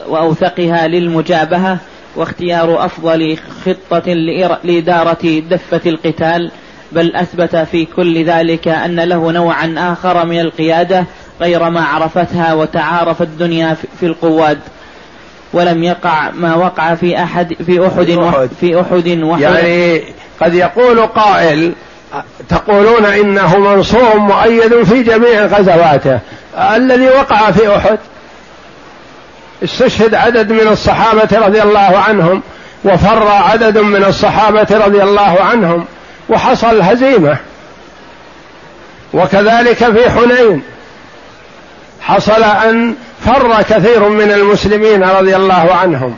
[0.07, 1.79] وأوثقها للمجابهة
[2.17, 4.13] واختيار أفضل خطة
[4.65, 6.51] لإدارة دفة القتال
[6.93, 11.05] بل أثبت في كل ذلك أن له نوعا آخر من القيادة
[11.41, 14.59] غير ما عرفتها وتعارف الدنيا في القواد
[15.53, 18.05] ولم يقع ما وقع في أحد في أحد
[18.61, 19.23] في أحد.
[19.23, 20.03] وحد يعني
[20.43, 21.73] قد يقول قائل
[22.49, 26.19] تقولون إنه منصور مؤيد في جميع غزواته.
[26.77, 27.99] الذي وقع في أحد.
[29.65, 32.43] استشهد عدد من الصحابة رضي الله عنهم
[32.85, 35.85] وفر عدد من الصحابة رضي الله عنهم
[36.29, 37.37] وحصل هزيمة.
[39.13, 40.63] وكذلك في حنين.
[42.01, 46.17] حصل أن فر كثير من المسلمين رضي الله عنهم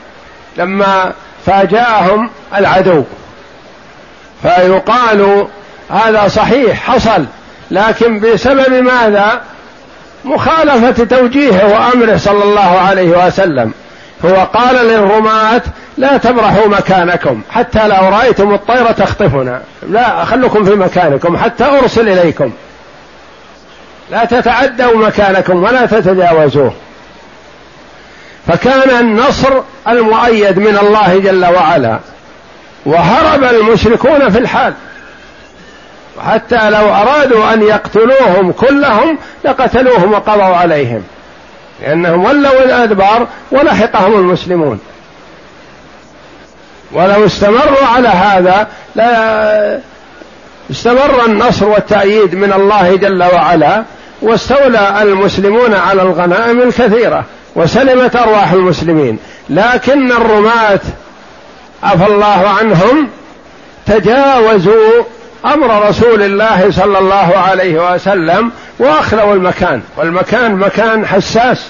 [0.57, 1.13] لما
[1.47, 3.05] فاجأهم العدو.
[4.43, 5.47] فيقال
[5.91, 7.25] هذا صحيح حصل
[7.71, 9.41] لكن بسبب ماذا؟
[10.25, 13.73] مخالفة توجيهه وأمره صلى الله عليه وسلم.
[14.25, 15.63] هو قال للرماة
[15.99, 19.63] لا تبرحوا مكانكم حتى لو رأيتم الطير تخطفنا.
[19.89, 22.53] لا خلكم في مكانكم حتى أرسل إليكم.
[24.13, 26.73] لا تتعدوا مكانكم ولا تتجاوزوه.
[28.47, 29.53] فكان النصر
[29.89, 31.99] المؤيد من الله جل وعلا
[32.87, 34.75] وهرب المشركون في الحال.
[36.27, 41.03] حتى لو أرادوا أن يقتلوهم كلهم لقتلوهم وقضوا عليهم
[41.83, 44.81] لأنهم ولوا الأدبار ولحقهم المسلمون.
[46.93, 49.81] ولو استمروا على هذا لا
[50.71, 53.85] استمر النصر والتأييد من الله جل وعلا
[54.23, 57.25] واستولى المسلمون على الغنائم الكثيرة
[57.57, 59.19] وسلمت أرواح المسلمين.
[59.51, 60.81] لكن الرماة
[61.83, 63.09] عفى الله عنهم
[63.87, 65.03] تجاوزوا
[65.45, 69.83] أمر رسول الله صلى الله عليه وسلم وأخلوا المكان.
[69.97, 71.67] والمكان مكان حساس.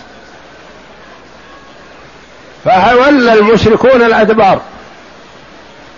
[2.65, 4.61] فولى المشركون الأدبار.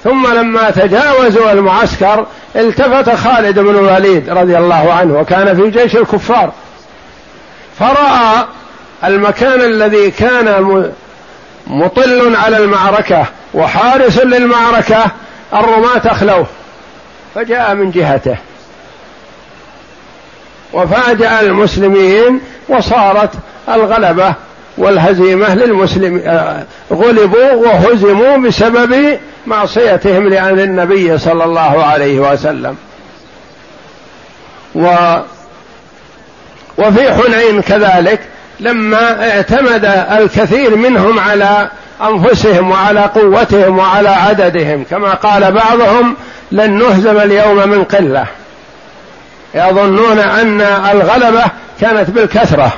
[0.04, 6.52] ثم لما تجاوزوا المعسكر التفت خالد بن الوليد رضي الله عنه وكان في جيش الكفار.
[7.78, 8.46] فرأى
[9.04, 10.90] المكان الذي كان
[11.66, 15.04] مطل على المعركة وحارس للمعركة
[15.54, 16.46] الرماة أخلوه.
[17.34, 18.36] فجاء من جهته.
[20.72, 23.30] وفاجأ المسلمين وصارت
[23.68, 24.34] الغلبة
[24.78, 32.76] والهزيمة للمسلمين آه، غلبوا وهزموا بسبب معصيتهم لأن النبي صلى الله عليه وسلم.
[34.74, 35.16] و
[36.78, 38.20] وفي حنين كذلك
[38.60, 39.84] لما اعتمد
[40.18, 41.68] الكثير منهم على
[42.02, 46.16] أنفسهم وعلى قوتهم وعلى عددهم كما قال بعضهم
[46.52, 48.26] لن نهزم اليوم من قلة.
[49.54, 51.44] يظنون أن الغلبة
[51.80, 52.72] كانت بالكثرة.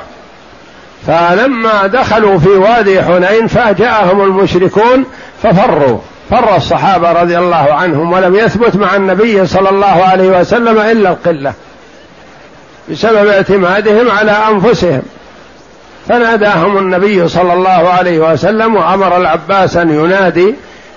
[1.07, 5.05] فلما دخلوا في وادي حنين فاجاهم المشركون
[5.43, 5.99] ففروا.
[6.29, 11.53] فر الصحابة رضي الله عنهم ولم يثبت مع النبي صلى الله عليه وسلم إلا القلة
[12.91, 15.01] بسبب اعتمادهم على أنفسهم.
[16.09, 20.55] فناداهم النبي صلى الله عليه وسلم وأمر العباس أن ينادي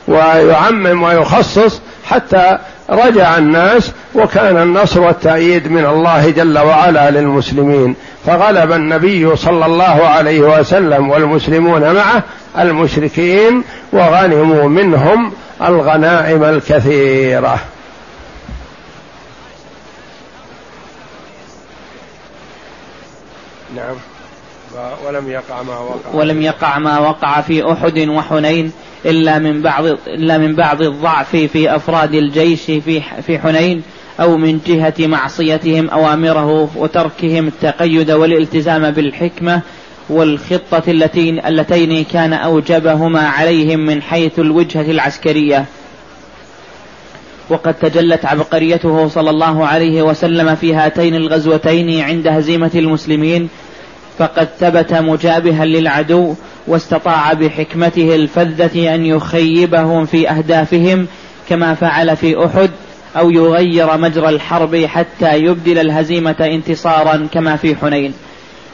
[0.09, 2.59] ويعمم ويخصص حتى
[2.90, 7.96] رجع الناس وكان النصر والتأييد من الله جل وعلا للمسلمين.
[8.26, 12.22] فغلب النبي صلى الله عليه وسلم والمسلمون معه
[12.59, 17.59] المشركين وغنموا منهم الغنائم الكثيرة.
[23.76, 23.96] نعم.
[25.06, 26.11] ولم يقع ما وقع.
[26.12, 28.72] ولم يقع ما وقع في أحد وحنين
[29.04, 33.83] إلا من بعض إلا من بعض الضعف في أفراد الجيش في في حنين.
[34.20, 39.61] أو من جهة معصيتهم أوامره وتركهم التقيد والالتزام بالحكمة
[40.09, 45.64] والخطة التين اللتين كان أوجبهما عليهم من حيث الوجهة العسكرية.
[47.50, 53.48] وقد تجلت عبقريته صلى الله عليه وسلم في هاتين الغزوتين عند هزيمة المسلمين
[54.18, 56.35] فقد ثبت مجابها للعدو
[56.66, 61.06] واستطاع بحكمته الفذة أن يخيبهم في أهدافهم
[61.48, 62.70] كما فعل في أحد
[63.16, 68.12] أو يغير مجرى الحرب حتى يبدل الهزيمة انتصارا كما في حنين.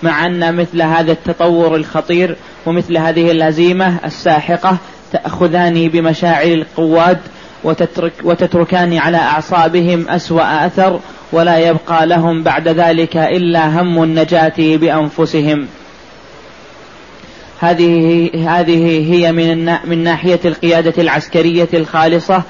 [0.02, 4.76] مع أن مثل هذا التطور الخطير ومثل هذه الهزيمة الساحقة
[5.12, 7.18] تأخذان بمشاعر القواد
[7.64, 11.00] وتترك وتتركان على أعصابهم أسوأ أثر
[11.32, 15.66] ولا يبقى لهم بعد ذلك إلا هم النجاة بأنفسهم.
[17.60, 22.42] هذه هذه هي من من ناحية القيادة العسكرية الخالصة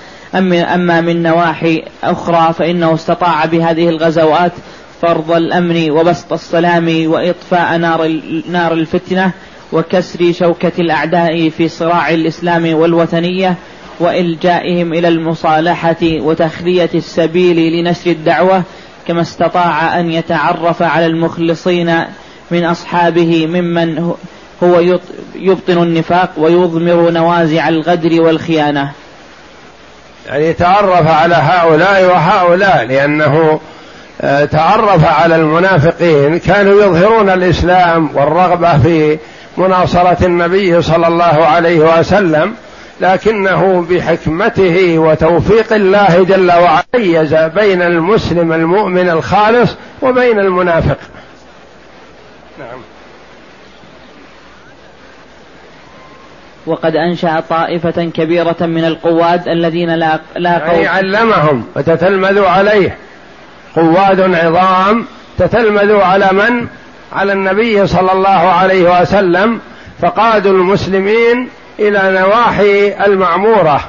[0.75, 4.53] أما من نواحي أخرى فإنه استطاع بهذه الغزوات
[5.03, 8.21] فرض الأمن وبسط السلام وإطفاء نار
[8.51, 9.33] نار الفتنة
[9.73, 13.55] وكسر شوكة الأعداء في صراع الإسلام والوثنية
[14.01, 18.63] وإلجائهم إلى المصالحة وتخلية السبيل لنشر الدعوة
[19.07, 22.05] كما استطاع أن يتعرف على المخلصين
[22.51, 24.15] من أصحابه ممن
[24.63, 24.99] هو
[25.35, 28.93] يبطن النفاق ويضمر نوازع الغدر والخيانة.
[30.27, 33.61] يعني تعرف على هؤلاء وهؤلاء لأنه
[34.21, 39.19] آه، تعرف على المنافقين كانوا يظهرون الإسلام والرغبة في
[39.57, 42.55] مناصرة النبي صلى الله عليه وسلم
[43.01, 49.71] لكنه بحكمته وتوفيق الله جل وعلا بين المسلم المؤمن الخالص
[50.03, 50.97] وبين المنافق.
[56.67, 62.97] وقد أنشأ طائفة كبيرة من القواد الذين لا لاقوا يعني علمهم وتتلمذوا عليه.
[63.77, 65.07] قواد عظام
[65.39, 66.67] تتلمذوا على من؟
[67.13, 69.61] على النبي صلى الله عليه وسلم.
[70.03, 71.49] فقادوا المسلمين
[71.79, 73.81] إلى نواحي المعمورة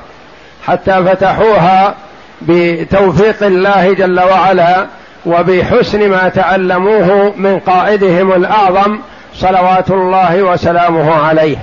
[0.65, 1.95] حتى فتحوها
[2.41, 4.87] بتوفيق الله جل وعلا
[5.25, 8.99] وبحسن ما تعلموه من قائدهم الأعظم
[9.35, 11.57] صلوات الله وسلامه عليه.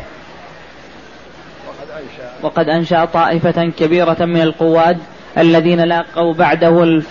[2.44, 4.98] وقد أنشأ طائفة كبيرة من القواد
[5.38, 7.02] الذين لاقوا بعده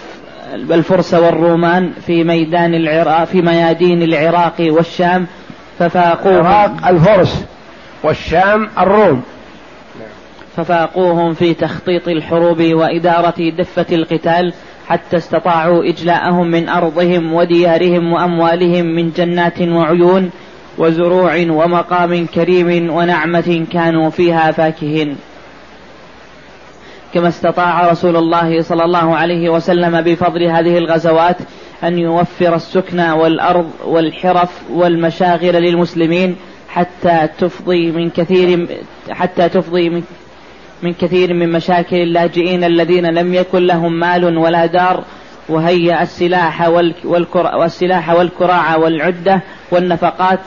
[0.54, 5.28] الفرس والرومان في ميدان العراق في ميادين العراق والشام
[5.80, 6.40] ففاقوهم.
[6.40, 7.46] العراق الفرس
[8.04, 9.24] والشام الروم.
[10.56, 14.54] ففاقوهم في تخطيط الحروب وإدارة دفة القتال
[14.88, 20.32] حتى استطاعوا إجلاءهم من أرضهم وديارهم وأموالهم من جنات وعيون
[20.78, 25.18] وزروع ومقام كريم ونعمة كانوا فيها فاكهين.
[27.14, 31.38] كما استطاع رسول الله صلى الله عليه وسلم بفضل هذه الغزوات
[31.84, 36.36] أن يوفر السكن والأرض والحرف والمشاغل للمسلمين
[36.70, 38.68] حتى تفضي من كثير
[39.12, 40.04] حتى تفضي من
[40.84, 45.04] من كثير من مشاكل اللاجئين الذين لم يكن لهم مال ولا دار
[45.50, 46.70] وهيأ السلاح
[47.44, 50.40] والسلاح والكراع والعدة والنفقات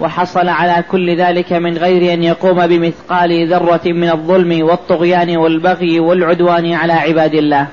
[0.00, 6.72] وحصل على كل ذلك من غير أن يقوم بمثقال ذرة من الظلم والطغيان والبغي والعدوان
[6.72, 7.66] على عباد الله.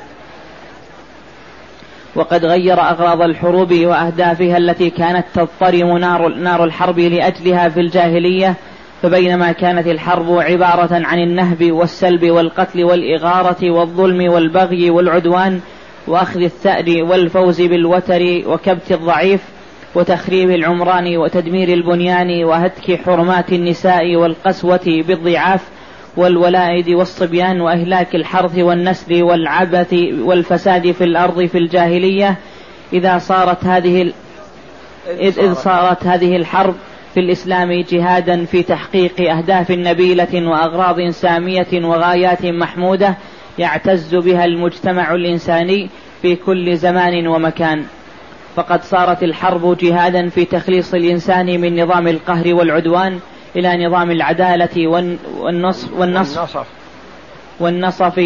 [2.15, 8.55] وقد غير أغراض الحروب وأهدافها التي كانت تضطرم نار, نار الحرب لأجلها في الجاهلية
[9.01, 15.59] فبينما كانت الحرب عبارة عن النهب والسلب والقتل والإغارة والظلم والبغي والعدوان
[16.07, 19.41] وأخذ الثأر والفوز بالوتر وكبت الضعيف
[19.95, 25.61] وتخريب العمران وتدمير البنيان وهتك حرمات النساء والقسوة بالضعاف
[26.17, 32.37] والولائد والصبيان وإهلاك الحرث والنسل والعبث والفساد في الأرض في الجاهلية.
[32.93, 34.13] إذا صارت هذه
[35.07, 36.75] إذ صارت هذه الحرب
[37.13, 43.17] في الإسلام جهادا في تحقيق أهداف نبيلة وأغراض سامية وغايات محمودة
[43.59, 45.89] يعتز بها المجتمع الإنساني
[46.21, 47.85] في كل زمان ومكان.
[48.55, 53.19] فقد صارت الحرب جهادا في تخليص الإنسان من نظام القهر والعدوان
[53.55, 56.65] إلى نظام العدالة والنصف والنصف.
[57.59, 58.17] والنصف.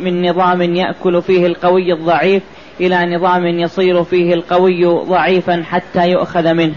[0.00, 2.42] من نظام يأكل فيه القوي الضعيف
[2.80, 6.74] إلى نظام يصير فيه القوي ضعيفا حتى يؤخذ منه.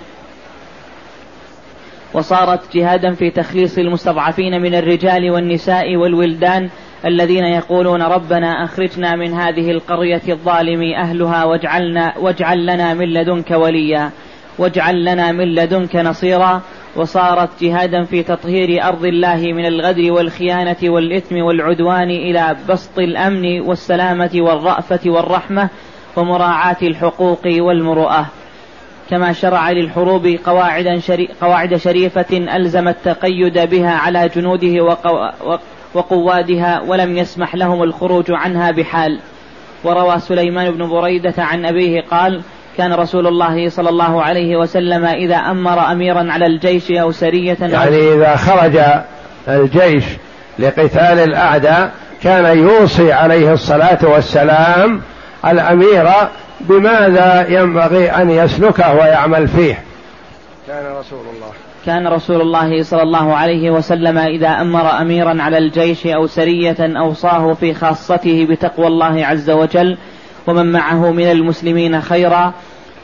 [2.14, 6.70] وصارت جهادا في تخليص المستضعفين من الرجال والنساء والولدان
[7.06, 14.12] الذين يقولون ربنا أخرجنا من هذه القرية الظالم أهلها واجعلنا واجعل لنا من لدنك وليا.
[14.58, 16.62] واجعل لنا من لدنك نصيرا.
[16.96, 24.32] وصارت جهادا في تطهير أرض الله من الغدر والخيانة والإثم والعدوان إلى بسط الأمن والسلامة
[24.36, 25.70] والرأفة والرحمة
[26.16, 28.26] ومراعاة الحقوق والمروءة.
[29.10, 35.30] كما شرع للحروب قواعد, شري قواعد شريفة ألزم التقيد بها على جنوده وقو
[35.96, 39.20] وقوادها ولم يسمح لهم الخروج عنها بحال.
[39.84, 42.42] وروى سليمان بن بريدة عن أبيه قال
[42.78, 48.14] كان رسول الله صلى الله عليه وسلم إذا أمر أميرا على الجيش أو سرية يعني
[48.14, 48.80] إذا خرج
[49.48, 50.04] الجيش
[50.60, 51.92] لقتال الأعداء
[52.24, 55.02] كان يوصي عليه الصلاة والسلام
[55.46, 56.10] الأمير
[56.62, 59.84] بماذا ينبغي أن يسلكه ويعمل فيه.
[60.68, 61.52] كان رسول الله.
[61.86, 67.54] كان رسول الله صلى الله عليه وسلم إذا أمر أميرا على الجيش أو سرية أوصاه
[67.54, 69.98] في خاصته بتقوى الله عز وجل
[70.48, 72.54] ومن معه من المسلمين خيرا.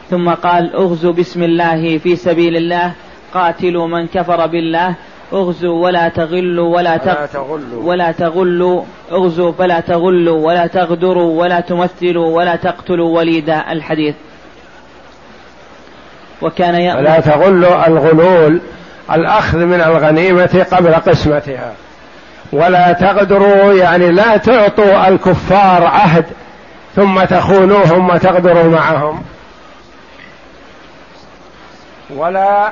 [0.09, 2.91] ثم قال اغزوا بسم الله في سبيل الله
[3.33, 4.95] قاتلوا من كفر بالله
[5.33, 7.83] أغزوا ولا تغلوا ولا, تغلوا.
[7.83, 14.15] ولا تغلوا أغزوا فلا تغلوا ولا تغدروا ولا تمثلوا ولا تقتلوا وليدا الحديث.
[16.41, 16.99] وكان يأمر.
[16.99, 18.61] ولا تغلوا الغلول
[19.11, 21.73] الأخذ من الغنيمة قبل قسمتها.
[22.53, 26.25] ولا تغدروا يعني لا تعطوا الكفار عهد
[26.95, 29.23] ثم تخونوهم وتغدروا معهم.
[32.15, 32.71] ولا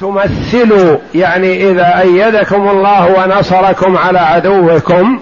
[0.00, 5.20] تمثلوا يعني إذا أيدكم الله ونصركم على عدوكم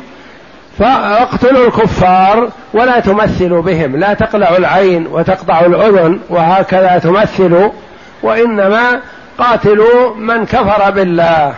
[0.79, 7.71] فاقتلوا الكفار ولا تمثلوا بهم لا تقلعوا العين وتقطعوا الأذن وهكذا تمثلوا
[8.23, 9.01] وإنما
[9.39, 11.55] قاتلوا من كفر بالله.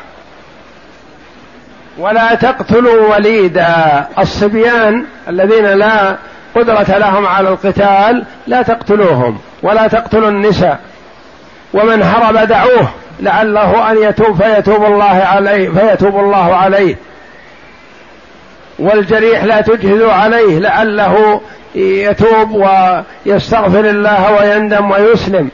[1.99, 4.05] ولا تقتلوا وليدا.
[4.19, 6.17] الصبيان الذين لا
[6.57, 10.79] قدرة لهم على القتال لا تقتلوهم ولا تقتلوا النساء.
[11.75, 12.89] ومن هرب دعوه
[13.21, 16.97] لعله أن يتوب فيتوب الله عليه فيتوب الله عليه.
[18.79, 21.41] والجريح لا تجهزوا عليه لعله
[21.74, 25.51] يتوب ويستغفر الله ويندم ويسلم.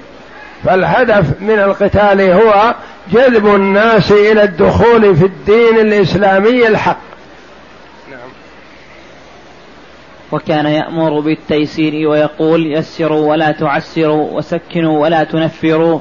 [0.64, 2.74] فالهدف من القتال هو
[3.12, 6.98] جذب الناس إلى الدخول في الدين الإسلامي الحق.
[10.32, 16.00] وكان يأمر بالتيسير ويقول يسروا ولا تعسروا وسكنوا ولا تنفروا.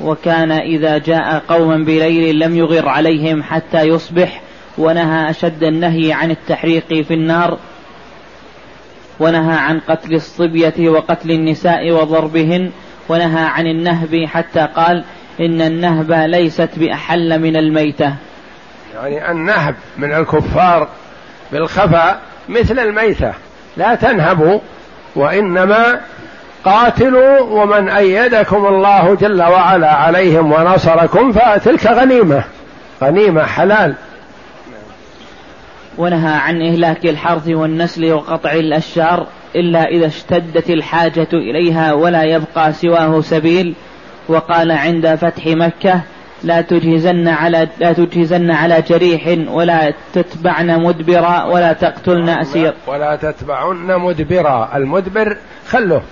[0.00, 4.40] وكان إذا جاء قوما بليل لم يغر عليهم حتى يصبح
[4.78, 7.58] ونهى أشد النهي عن التحريق في النار
[9.20, 12.70] ونهى عن قتل الصبية وقتل النساء وضربهن
[13.08, 15.04] ونهى عن النهب حتى قال
[15.40, 18.14] إن النهب ليست بأحل من الميتة.
[18.94, 20.88] يعني النهب من الكفار
[21.52, 23.32] بالخفاء مثل الميتة
[23.76, 24.60] لا تنهبوا
[25.16, 26.00] وإنما
[26.64, 32.44] قاتلوا ومن أيدكم الله جل وعلا عليهم ونصركم فتلك غنيمة.
[33.02, 33.94] غنيمة حلال.
[35.98, 39.26] ونهى عن إهلاك الحرث والنسل وقطع الأشجار
[39.56, 43.74] إلا إذا اشتدت الحاجة إليها ولا يبقى سواه سبيل.
[44.28, 46.00] وقال عند فتح مكة
[46.42, 52.74] لا تجهزن على لا تجهزن على جريح ولا تتبعن مدبرا ولا تقتلن أسير.
[52.86, 54.76] ولا تتبعن مدبرا.
[54.76, 55.36] المدبر
[55.68, 56.02] خله.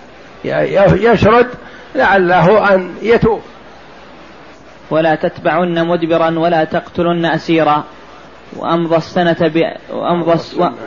[0.94, 1.46] يشرد
[1.94, 3.40] لعله أن يتوب.
[4.90, 7.84] ولا تتبعن مدبرا ولا تقتلن أسيرا.
[8.56, 9.62] وأمضى السنة ب...
[9.92, 10.40] وأمضى,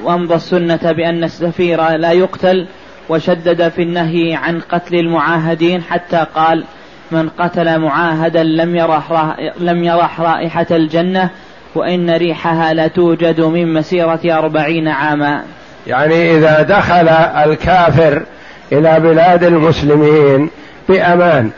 [0.04, 0.92] وأمضى السنة.
[0.92, 2.68] بأن السفير لا يقتل
[3.10, 6.64] وشدد في النهي عن قتل المعاهدين حتى قال
[7.12, 11.30] من قتل معاهدا لم يرح لم يرح رائحة الجنة
[11.76, 15.44] وإن ريحها لتوجد من مسيرة أربعين عاما.
[15.88, 17.08] يعني إذا دخل
[17.50, 18.24] الكافر
[18.72, 20.50] إلى بلاد المسلمين
[20.90, 21.52] بأمان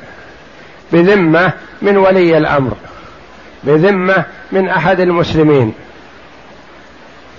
[0.94, 2.74] بذمة من ولي الأمر
[3.64, 5.74] بذمة من أحد المسلمين.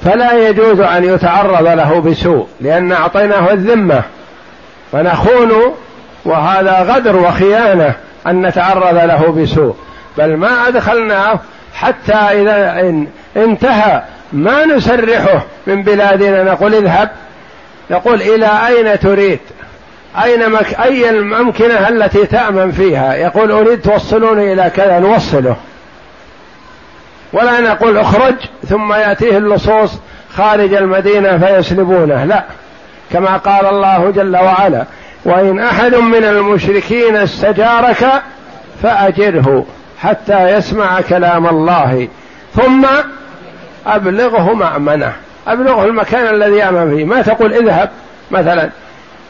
[0.04, 4.02] فلا يجوز أن يتعرض له بسوء لأن أعطيناه الذمة.
[4.92, 5.74] فنخون
[6.24, 7.94] وهذا غدر وخيانة
[8.26, 9.76] أن نتعرض له بسوء.
[10.18, 11.40] بل ما أدخلناه
[11.74, 12.80] حتى إذا
[13.36, 16.44] انتهى ما نسرحه من بلادنا.
[16.44, 17.10] نقول اذهب.
[17.90, 19.38] يقول إلى أين تريد؟
[20.24, 20.80] أين مك...
[20.80, 25.56] أي الأمكنة التي تأمن فيها؟ يقول أريد توصلوني إلى كذا نوصله.
[27.32, 28.34] ولا نقول اخرج
[28.68, 29.92] ثم يأتيه اللصوص
[30.36, 32.24] خارج المدينة فيسلبونه.
[32.24, 32.44] لا.
[33.12, 34.84] كما قال الله جل وعلا
[35.24, 38.06] وإن أحد من المشركين استجارك
[38.82, 39.66] فأجره
[39.98, 42.08] حتى يسمع كلام الله
[42.54, 42.86] ثم
[43.86, 45.12] أبلغه مأمنة.
[45.46, 47.04] أبلغه المكان الذي يأمن فيه.
[47.04, 47.90] ما تقول اذهب
[48.30, 48.70] مثلا.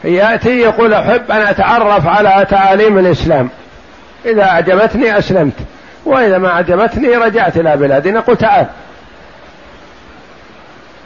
[0.03, 3.49] يأتي يقول أحب أن أتعرف على تعاليم الإسلام.
[4.25, 5.53] إذا أعجبتني أسلمت.
[6.05, 8.67] وإذا ما أعجبتني رجعت إلى بلادي نقول تعال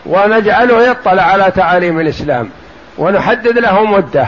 [0.06, 2.50] ونجعله يطلع على تعاليم الإسلام
[2.98, 4.28] ونحدد له مدة.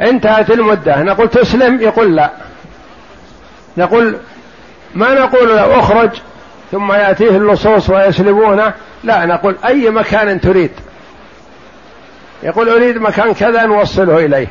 [0.00, 1.02] انتهت المدة.
[1.02, 2.30] نقول تسلم؟ يقول لا.
[3.76, 4.16] نقول
[4.94, 6.10] ما نقول له؟ اخرج.
[6.72, 8.72] ثم يأتيه اللصوص ويسلبونه.
[9.04, 10.70] لا نقول أي مكان تريد.
[12.42, 14.48] يقول أريد مكان كذا نوصله إليه.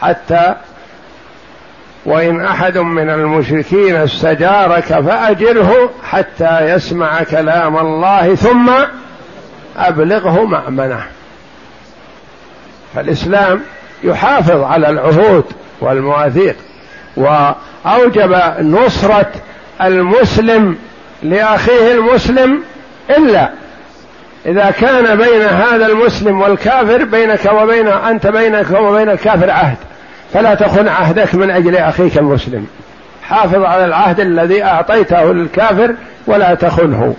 [0.00, 0.54] حتى
[2.04, 8.70] وإن أحد من المشركين استجارك فأجره حتى يسمع كلام الله ثم
[9.76, 11.00] أبلغه مأمنة.
[12.94, 13.60] فالإسلام
[14.04, 15.44] يحافظ على العهود
[15.80, 16.56] والمواثيق
[17.16, 19.32] وأوجب نصرة
[19.82, 20.76] المسلم
[21.22, 22.62] لأخيه المسلم
[23.10, 23.50] إلا
[24.46, 29.76] إذا كان بين هذا المسلم والكافر بينك وبين أنت بينك وبين الكافر عهد.
[30.32, 32.66] فلا تخن عهدك من أجل أخيك المسلم.
[33.22, 35.94] حافظ على العهد الذي أعطيته للكافر
[36.26, 37.14] ولا تخنه.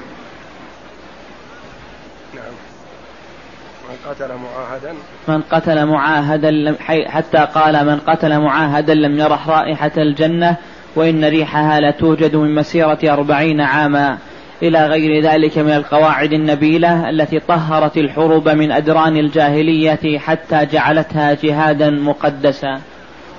[4.10, 4.94] قتل معاهدا.
[5.28, 6.76] من قتل معاهدا لم
[7.08, 10.56] حتى قال من قتل معاهدا لم يرح رائحة الجنة
[10.96, 14.18] وإن ريحها لتوجد من مسيرة أربعين عاما.
[14.64, 21.90] إلى غير ذلك من القواعد النبيلة التي طهرت الحروب من أدران الجاهلية حتى جعلتها جهادا
[21.90, 22.80] مقدسا.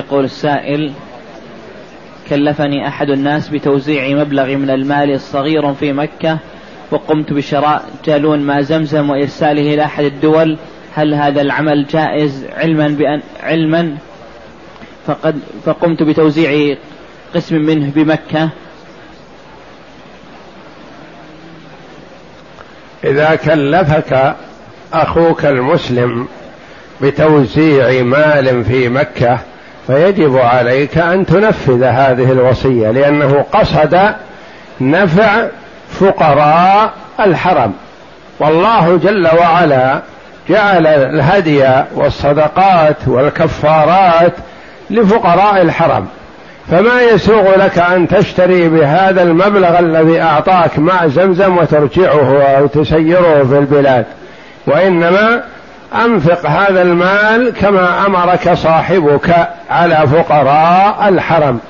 [0.00, 0.92] يقول السائل
[2.30, 6.38] كلفني أحد الناس بتوزيع مبلغ من المال الصغير في مكة
[6.90, 10.58] وقمت بشراء جالون ما زمزم وإرساله إلى أحد الدول.
[10.94, 13.96] هل هذا العمل جائز علما بأن علما؟
[15.06, 16.76] فقد فقمت بتوزيع
[17.34, 18.48] قسم منه بمكة.
[23.04, 24.36] إذا كلفك
[24.92, 26.28] أخوك المسلم
[27.02, 29.38] بتوزيع مال في مكة
[29.86, 33.98] فيجب عليك أن تنفذ هذه الوصية لأنه قصد
[34.80, 35.46] نفع
[35.90, 37.72] فقراء الحرم.
[38.40, 40.00] والله جل وعلا
[40.48, 41.64] جعل الهدي
[41.94, 44.32] والصدقات والكفارات
[44.90, 46.06] لفقراء الحرم.
[46.70, 53.58] فما يسوغ لك أن تشتري بهذا المبلغ الذي أعطاك مع زمزم وترجعه أو تسيره في
[53.58, 54.04] البلاد
[54.66, 55.42] وإنما
[55.94, 61.60] أنفق هذا المال كما أمرك صاحبك على فقراء الحرم.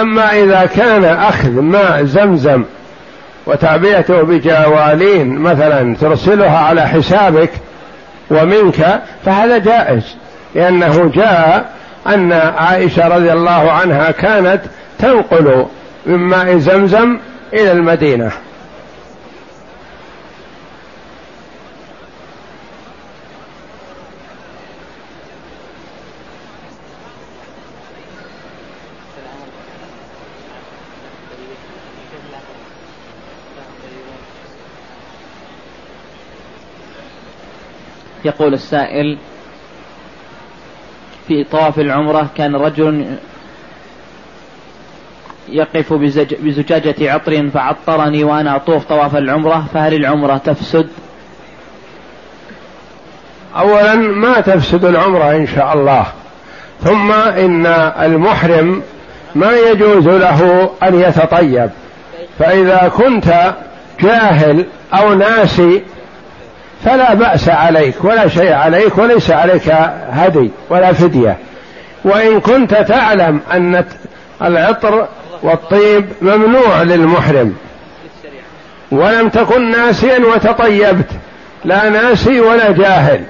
[0.00, 2.64] أما إذا كان أخذ ماء زمزم
[3.46, 7.50] وتعبئته بجوالين مثلا ترسلها على حسابك
[8.30, 10.16] ومنك فهذا جائز
[10.54, 11.70] لأنه جاء
[12.06, 14.60] أن عائشة رضي الله عنها كانت
[14.98, 15.66] تنقل
[16.06, 17.18] من ماء زمزم
[17.52, 18.32] إلى المدينة.
[38.26, 39.18] يقول السائل
[41.28, 43.16] في طواف العمرة كان رجل
[45.48, 45.92] يقف
[46.42, 50.88] بزجاجة عطر فعطرني وأنا أطوف طواف العمرة فهل العمرة تفسد؟
[53.56, 56.06] أولا ما تفسد العمرة إن شاء الله
[56.80, 57.66] ثم إن
[58.02, 58.82] المحرم
[59.34, 61.70] ما يجوز له أن يتطيب
[62.38, 63.54] فإذا كنت
[64.00, 65.82] جاهل أو ناسي
[66.86, 69.68] فلا بأس عليك ولا شيء عليك وليس عليك
[70.10, 71.36] هدي ولا فدية.
[72.04, 73.84] وإن كنت تعلم أن
[74.42, 75.08] العطر
[75.42, 77.54] والطيب ممنوع للمحرم.
[78.90, 81.10] ولم تكن ناسيا وتطيبت
[81.64, 83.20] لا ناسي ولا جاهل.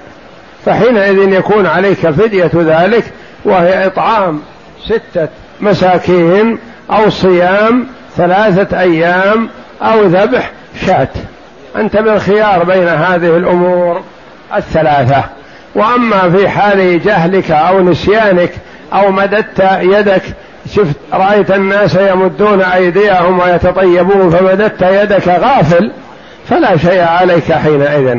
[0.67, 3.05] فحينئذ يكون عليك فدية ذلك
[3.45, 4.43] وهي إطعام
[4.85, 5.29] ستة
[5.61, 6.59] مساكين
[6.91, 7.87] أو صيام
[8.17, 9.49] ثلاثة أيام
[9.83, 10.51] أو ذبح
[10.87, 11.09] شاة.
[11.77, 14.03] أنت بالخيار بين هذه الأمور
[14.57, 15.24] الثلاثة.
[15.74, 18.53] وأما في حال جهلك أو نسيانك
[18.93, 20.22] أو مددت يدك
[20.74, 25.93] شفت رأيت الناس يمدون أيديهم ويتطيبون فمددت يدك غافل
[26.49, 28.18] فلا شيء عليك حينئذ.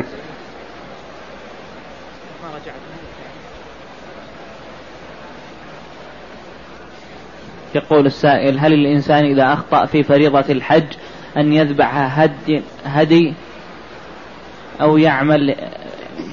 [7.74, 10.86] يقول السائل هل الإنسان إذا أخطأ في فريضة الحج
[11.36, 13.34] أن يذبح هدي, هدي
[14.80, 15.54] أو يعمل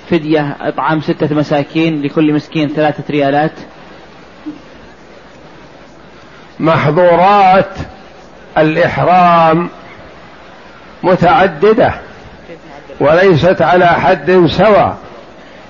[0.09, 3.51] فدية إطعام ستة مساكين لكل مسكين ثلاثة ريالات.
[6.59, 7.77] محظورات
[8.57, 9.69] الإحرام
[11.03, 11.93] متعددة
[12.99, 14.97] وليست على حد سواء.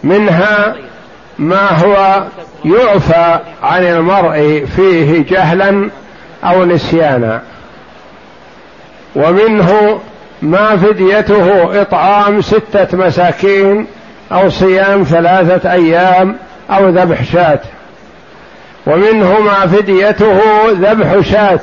[0.04, 0.76] منها
[1.40, 2.24] ما هو
[2.66, 5.90] يعفى عن المرء فيه جهلا
[6.44, 7.42] أو نسيانا.
[9.16, 10.00] ومنه
[10.42, 13.88] ما فديته إطعام ستة مساكين
[14.32, 16.36] أو صيام ثلاثة أيام
[16.70, 17.60] أو ذبح شاة.
[18.88, 20.40] ومنه ما فديته
[20.72, 21.60] ذبح شاة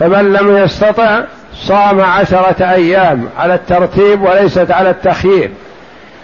[0.00, 1.20] فمن لم يستطع
[1.54, 5.50] صام عشرة أيام على الترتيب وليست على التخيير.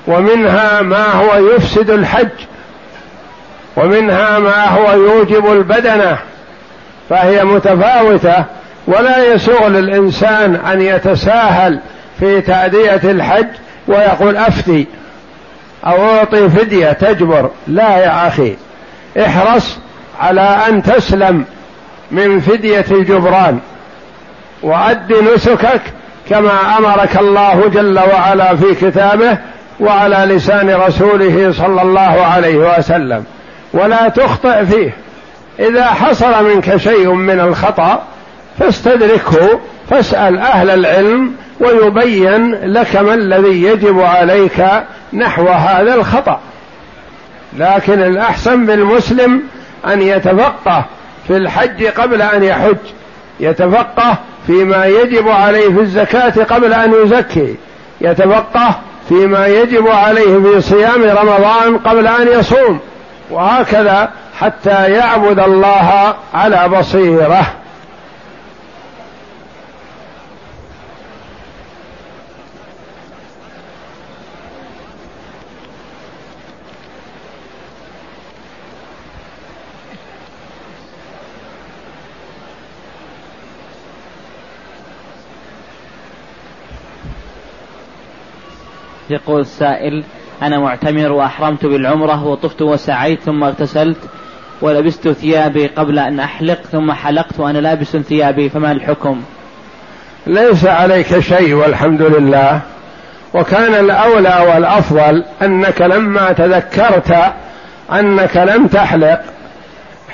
[0.06, 2.28] ومنها ما هو يفسد الحج
[3.76, 6.18] ومنها ما هو يوجب البدنة
[7.10, 8.44] فهي متفاوتة
[8.88, 11.80] ولا يسوغ للإنسان أن يتساهل
[12.20, 13.46] في تأدية الحج
[13.88, 14.86] ويقول أفتي
[15.86, 17.50] أو أعطي فدية تجبر.
[17.66, 18.56] لا يا أخي
[19.20, 19.78] احرص
[20.20, 21.44] على أن تسلم
[22.10, 23.58] من فدية الجبران
[24.62, 25.80] وأد نسكك
[26.30, 29.38] كما أمرك الله جل وعلا في كتابه
[29.80, 33.24] وعلى لسان رسوله صلى الله عليه وسلم.
[33.72, 34.90] ولا تخطئ فيه.
[35.58, 38.02] إذا حصل منك شيء من الخطأ
[38.58, 44.64] فاستدركه فاسأل أهل العلم ويبين لك ما الذي يجب عليك
[45.12, 46.40] نحو هذا الخطأ.
[47.58, 49.42] لكن الأحسن بالمسلم
[49.86, 50.84] أن يتفقه
[51.28, 52.76] في الحج قبل أن يحج
[53.40, 57.56] يتفقه فيما يجب عليه في الزكاة قبل أن يزكي
[58.00, 62.78] يتفقه فيما يجب عليه في صيام رمضان قبل أن يصوم
[63.30, 67.46] وهكذا حتى يعبد الله على بصيرة.
[89.10, 90.04] يقول السائل
[90.42, 93.98] أنا معتمر وأحرمت بالعمرة وطفت وسعيت ثم اغتسلت
[94.62, 99.22] ولبست ثيابي قبل أن أحلق ثم حلقت وأنا لابس ثيابي فما الحكم؟
[100.26, 102.60] ليس عليك شيء والحمد لله
[103.34, 107.16] وكان الأولى والأفضل أنك لما تذكرت
[107.92, 109.20] أنك لم تحلق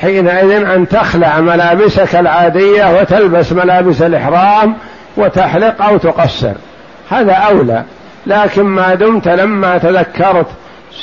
[0.00, 4.76] حينئذ أن تخلع ملابسك العادية وتلبس ملابس الإحرام
[5.16, 6.52] وتحلق أو تقصر
[7.10, 7.84] هذا أولى.
[8.26, 10.46] لكن ما دمت لما تذكرت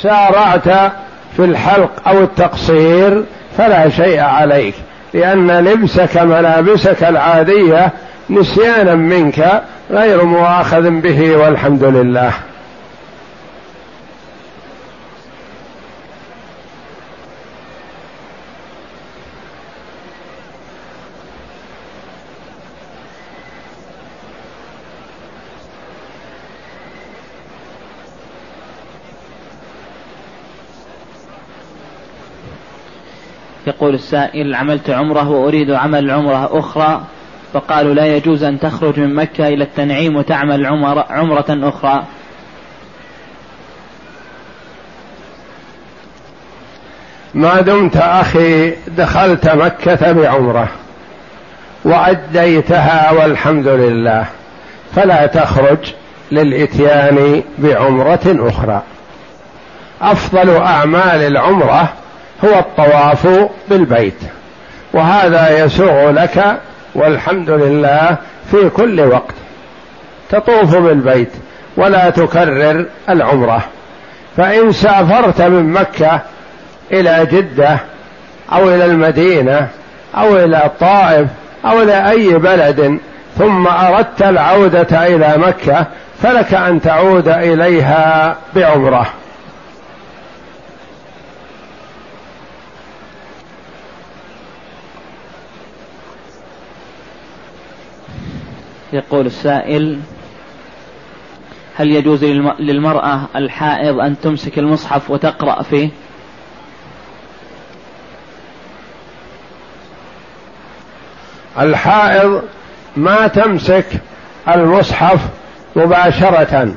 [0.02, 0.92] سارعت
[1.36, 3.24] في الحلق أو التقصير
[3.58, 4.74] فلا شيء عليك
[5.14, 7.92] لأن لبسك ملابسك العادية
[8.30, 12.32] نسيانا منك غير مؤاخذ به والحمد لله.
[33.82, 37.00] يقول السائل عملت عمرة وأريد عمل عمرة أخرى
[37.52, 42.04] فقالوا لا يجوز أن تخرج من مكة إلى التنعيم وتعمل عمرة, عمرة أخرى.
[47.34, 50.68] ما دمت أخي دخلت مكة بعمرة
[51.84, 54.26] وأديتها والحمد لله
[54.94, 55.92] فلا تخرج
[56.32, 58.82] للإتيان بعمرة أخرى.
[60.02, 62.01] أفضل أعمال العمرة
[62.44, 64.18] هو الطواف بالبيت.
[64.92, 66.60] وهذا يسوغ لك
[66.94, 68.16] والحمد لله
[68.50, 69.34] في كل وقت.
[70.30, 71.30] تطوف بالبيت
[71.76, 73.62] ولا تكرر العمرة.
[74.36, 76.20] فإن سافرت من مكة
[76.92, 77.78] إلى جدة
[78.52, 79.68] أو إلى المدينة
[80.16, 81.26] أو إلى الطائف
[81.64, 82.98] أو إلى أي بلد
[83.38, 85.86] ثم أردت العودة إلى مكة
[86.22, 89.06] فلك أن تعود إليها بعمرة.
[98.92, 100.00] يقول السائل
[101.76, 102.24] هل يجوز
[102.58, 105.88] للمرأة الحائض أن تمسك المصحف وتقرأ فيه؟
[111.60, 112.42] الحائض
[112.96, 113.86] ما تمسك
[114.48, 115.20] المصحف
[115.76, 116.74] مباشرة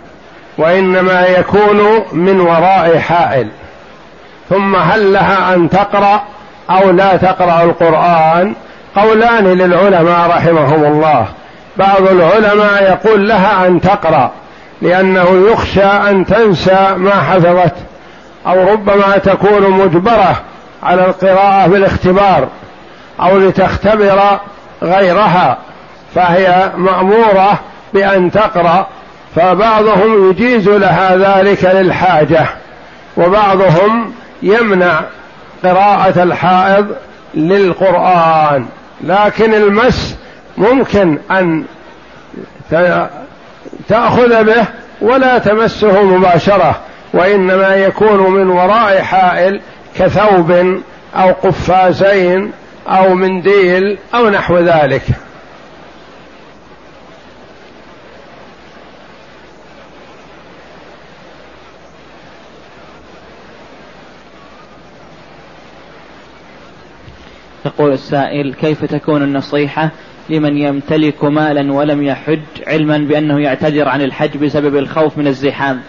[0.57, 3.49] وإنما يكون من وراء حائل.
[4.49, 6.24] ثم هل لها أن تقرأ
[6.70, 8.55] أو لا تقرأ القرآن؟
[8.95, 11.28] قولان للعلماء رحمهم الله.
[11.78, 14.32] بعض العلماء يقول لها أن تقرأ
[14.82, 17.76] لأنه يخشى أن تنسى ما حفظت
[18.47, 20.41] أو ربما تكون مجبرة
[20.84, 22.47] على القراءة بالاختبار
[23.21, 24.39] أو لتختبر
[24.84, 25.57] غيرها
[26.15, 27.59] فهي مأمورة
[27.93, 28.88] بأن تقرأ
[29.36, 32.45] فبعضهم يجيز لها ذلك للحاجة
[33.17, 35.01] وبعضهم يمنع
[35.63, 36.88] قراءة الحائض
[37.34, 38.65] للقرآن
[39.01, 40.15] لكن المس
[40.58, 41.66] ممكن أن
[43.88, 44.68] تأخذ به
[45.01, 46.82] ولا تمسه مباشرة
[47.14, 49.62] وإنما يكون من وراء حائل
[49.95, 50.51] كثوب
[51.16, 52.51] أو قفازين
[52.88, 55.03] أو منديل أو نحو ذلك.
[67.66, 69.91] يقول السائل كيف تكون النصيحة
[70.30, 75.82] لمن يمتلك مالا ولم يحج علما بأنه يعتذر عن الحج بسبب الخوف من الزحام.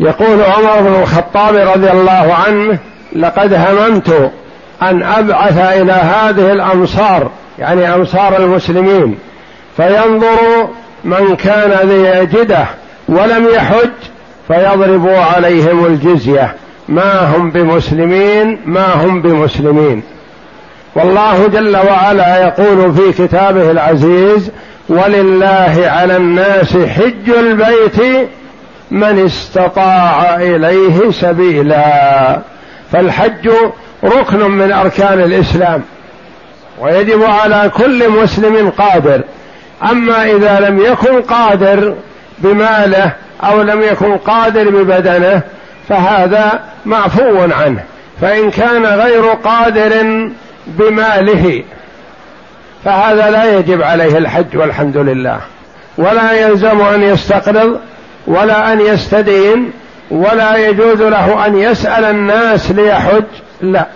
[0.00, 2.78] يقول عمر بن الخطاب رضي الله عنه
[3.12, 4.32] لقد هممت
[4.82, 9.18] أن أبعث إلى هذه الأمصار يعني أمصار المسلمين
[9.76, 10.68] فينظر
[11.04, 12.66] من كان ليجده
[13.08, 13.90] ولم يحج
[14.48, 16.54] فيضربوا عليهم الجزية.
[16.90, 20.02] ما هم بمسلمين ما هم بمسلمين.
[20.94, 24.50] والله جل وعلا يقول في كتابه العزيز
[24.88, 28.28] ولله على الناس حج البيت
[28.90, 32.38] من استطاع إليه سبيلا.
[32.92, 33.50] فالحج
[34.04, 35.82] ركن من أركان الإسلام
[36.80, 39.22] ويجب على كل مسلم قادر.
[39.90, 41.94] أما إذا لم يكن قادر
[42.38, 43.12] بماله
[43.44, 45.42] أو لم يكن قادر ببدنه
[45.90, 47.84] فهذا معفو عنه
[48.20, 49.92] فإن كان غير قادر
[50.66, 51.64] بماله
[52.84, 55.40] فهذا لا يجب عليه الحج والحمد لله.
[55.98, 57.80] ولا يلزم أن يستقرض
[58.26, 59.72] ولا أن يستدين
[60.10, 63.24] ولا يجوز له أن يسأل الناس ليحج
[63.60, 63.86] لا.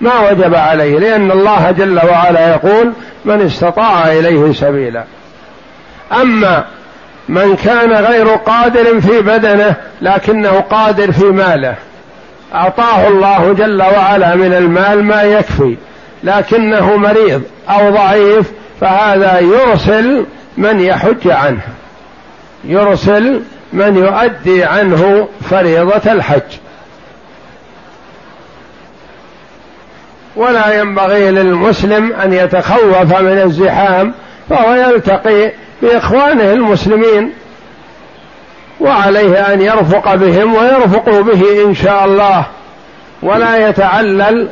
[0.00, 2.92] ما وجب عليه لأن الله جل وعلا يقول
[3.24, 5.04] من استطاع إليه سبيلا.
[6.12, 6.64] أما
[7.28, 11.74] من كان غير قادر في بدنه لكنه قادر في ماله.
[12.54, 15.76] أعطاه الله جل وعلا من المال ما يكفي
[16.24, 21.62] لكنه مريض أو ضعيف فهذا يرسل من يحج عنه.
[22.64, 26.58] يرسل من يؤدي عنه فريضة الحج.
[30.36, 34.14] ولا ينبغي للمسلم أن يتخوف من الزحام
[34.50, 35.52] فهو يلتقي
[35.82, 37.32] بإخوانه المسلمين
[38.80, 42.46] وعليه أن يرفق بهم ويرفقوا به إن شاء الله
[43.22, 44.48] ولا يتعلل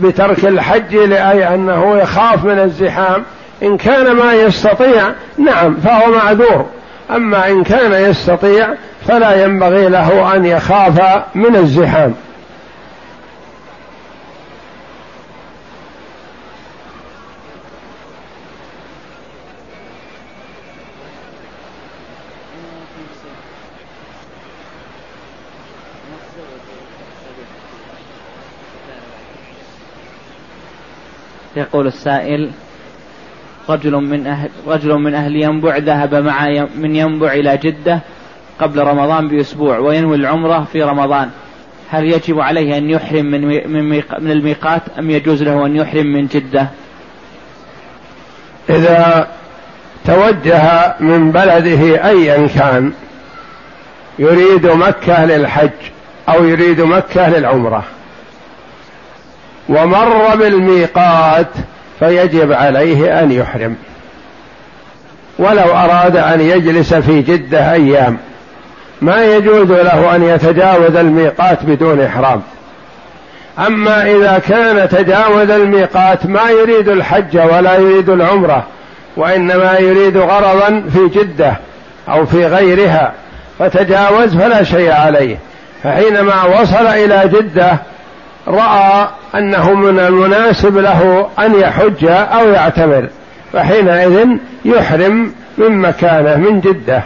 [0.00, 3.22] بترك الحج لأنه يخاف من الزحام.
[3.62, 5.02] إن كان ما يستطيع
[5.38, 6.66] نعم فهو معذور.
[7.10, 8.68] أما إن كان يستطيع
[9.08, 12.14] فلا ينبغي له أن يخاف من الزحام.
[31.56, 32.50] يقول السائل
[33.68, 38.00] رجل من أهل رجل من أهل ينبع ذهب مع من ينبع إلى جدة
[38.60, 41.30] قبل رمضان بأسبوع وينوي العمرة في رمضان
[41.90, 43.40] هل يجب عليه أن يحرم من
[43.72, 46.68] من, من الميقات أم يجوز له أن يحرم من جدة؟
[48.70, 49.28] إذا
[50.04, 52.92] توجه من بلده أيا كان
[54.18, 55.70] يريد مكة للحج
[56.28, 57.84] أو يريد مكة للعمرة
[59.68, 61.46] ومر بالميقات
[61.98, 63.76] فيجب عليه أن يحرم.
[65.38, 68.18] ولو أراد أن يجلس في جدة أيام
[69.02, 72.42] ما يجوز له أن يتجاوز الميقات بدون إحرام.
[73.66, 78.66] أما إذا كان تجاوز الميقات ما يريد الحج ولا يريد العمرة
[79.16, 81.56] وإنما يريد غرضا في جدة
[82.08, 83.12] أو في غيرها
[83.58, 85.36] فتجاوز فلا شيء عليه.
[85.82, 87.78] فحينما وصل إلى جدة
[88.48, 93.08] رأى أنه من المناسب له أن يحج أو يعتمر
[93.52, 94.28] فحينئذ
[94.64, 97.02] يحرم من مكانه من جدة.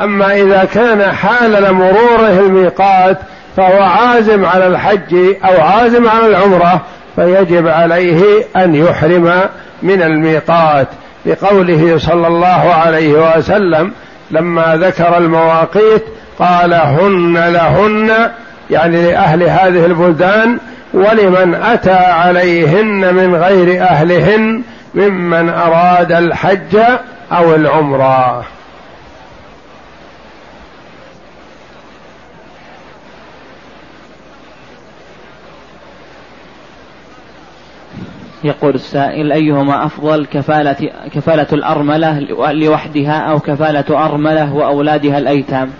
[0.00, 3.18] أما إذا كان حال مروره الميقات
[3.56, 5.14] فهو عازم على الحج
[5.44, 6.80] أو عازم على العمرة
[7.16, 9.40] فيجب عليه أن يحرم
[9.82, 10.88] من الميقات.
[11.26, 13.92] بقوله صلى الله عليه وسلم
[14.30, 16.04] لما ذكر المواقيت
[16.38, 18.30] قال هن لهن
[18.70, 20.58] يعني لأهل هذه البلدان
[20.94, 24.62] ولمن أتى عليهن من غير أهلهن
[24.94, 26.76] ممن أراد الحج
[27.32, 28.44] أو العمرة.
[38.44, 42.20] يقول السائل أيهما أفضل كفالة كفالة الأرملة
[42.52, 45.70] لوحدها أو كفالة أرملة وأولادها الأيتام؟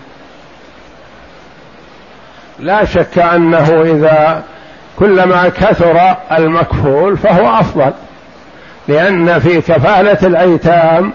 [2.59, 4.43] لا شك أنه إذا
[4.99, 7.93] كلما كثر المكفول فهو أفضل
[8.89, 11.13] لأن في كفالة الأيتام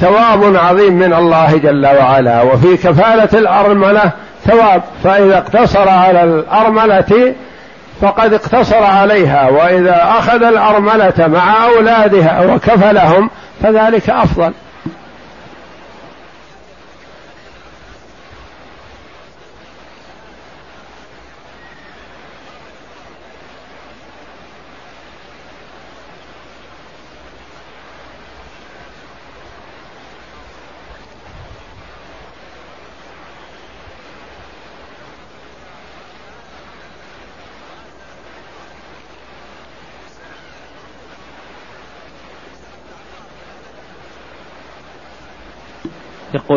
[0.00, 4.12] ثواب عظيم من الله جل وعلا وفي كفالة الأرملة
[4.44, 7.34] ثواب فإذا اقتصر على الأرملة
[8.00, 13.30] فقد اقتصر عليها وإذا أخذ الأرملة مع أولادها وكفلهم
[13.62, 14.52] فذلك أفضل.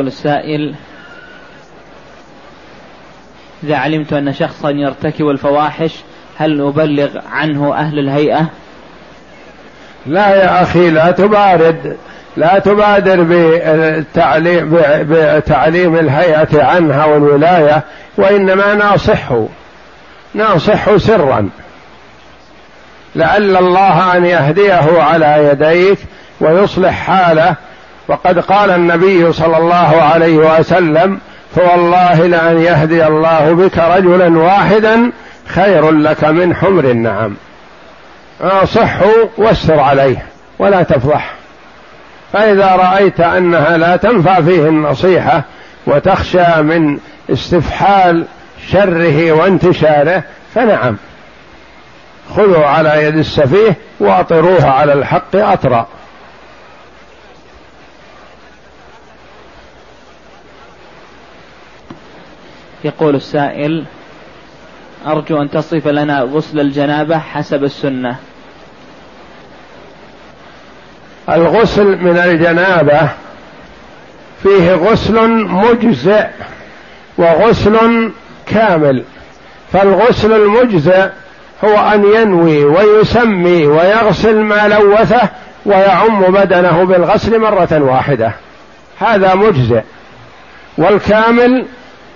[0.02, 0.76] يقول السائل
[3.64, 5.95] إذا علمت أن شخصا يرتكب الفواحش
[6.38, 8.49] هل أبلغ عنه أهل الهيئة؟
[10.06, 11.97] لا يا أخي لا تبارد
[12.38, 17.84] لا تبادر بالتعليم بتعليم الهيئة عنها والولاية
[18.18, 19.47] وإنما ناصحه
[20.34, 21.49] ناصحه سرا.
[23.16, 25.97] لعل الله أن يهديه على يديك
[26.41, 27.56] ويصلح حاله
[28.08, 31.20] وقد قال النبي صلى الله عليه وسلم
[31.56, 35.12] فوالله لأن يهدي الله بك رجلا واحدا
[35.47, 37.36] خير لك من حمر النعم.
[38.66, 38.95] صح
[39.38, 40.26] واستر عليه
[40.60, 41.34] ولا تفضح.
[42.34, 45.43] فإذا رأيت أنها لا تنفع فيه النصيحة
[45.88, 46.97] وتخشى من
[47.30, 48.26] استفحال
[48.72, 50.24] شره وانتشاره
[50.56, 50.97] فنعم.
[52.36, 55.88] خذوا على يد السفيه واطروه على الحق أطرا.
[62.84, 63.86] يقول السائل
[65.08, 68.16] أرجو أن تصف لنا غسل الجنابة حسب السنة.
[71.30, 73.10] الغسل من الجنابة
[74.44, 76.28] فيه غسل مجزئ
[77.18, 78.12] وغسل
[78.46, 79.04] كامل.
[79.74, 81.10] فالغسل المجزئ
[81.64, 85.30] هو أن ينوي ويسمي ويغسل ما لوثه
[85.66, 88.32] ويعم بدنه بالغسل مرة واحدة.
[89.00, 89.82] هذا مجزئ.
[90.78, 91.66] والكامل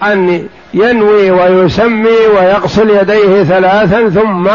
[0.03, 4.49] أن ينوي ويسمي ويغسل يديه ثلاثا ثم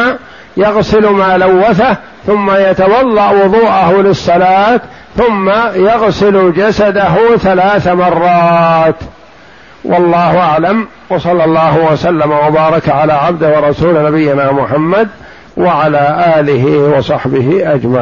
[0.57, 4.81] يغسل ما لوثه ثم يتوضا وضوءه للصلاة
[5.17, 8.95] ثم يغسل جسده ثلاث مرات.
[9.85, 15.09] والله أعلم وصلى الله وسلم وبارك على عبده ورسول نبينا محمد
[15.57, 17.97] وعلى آله وصحبه أجمعين.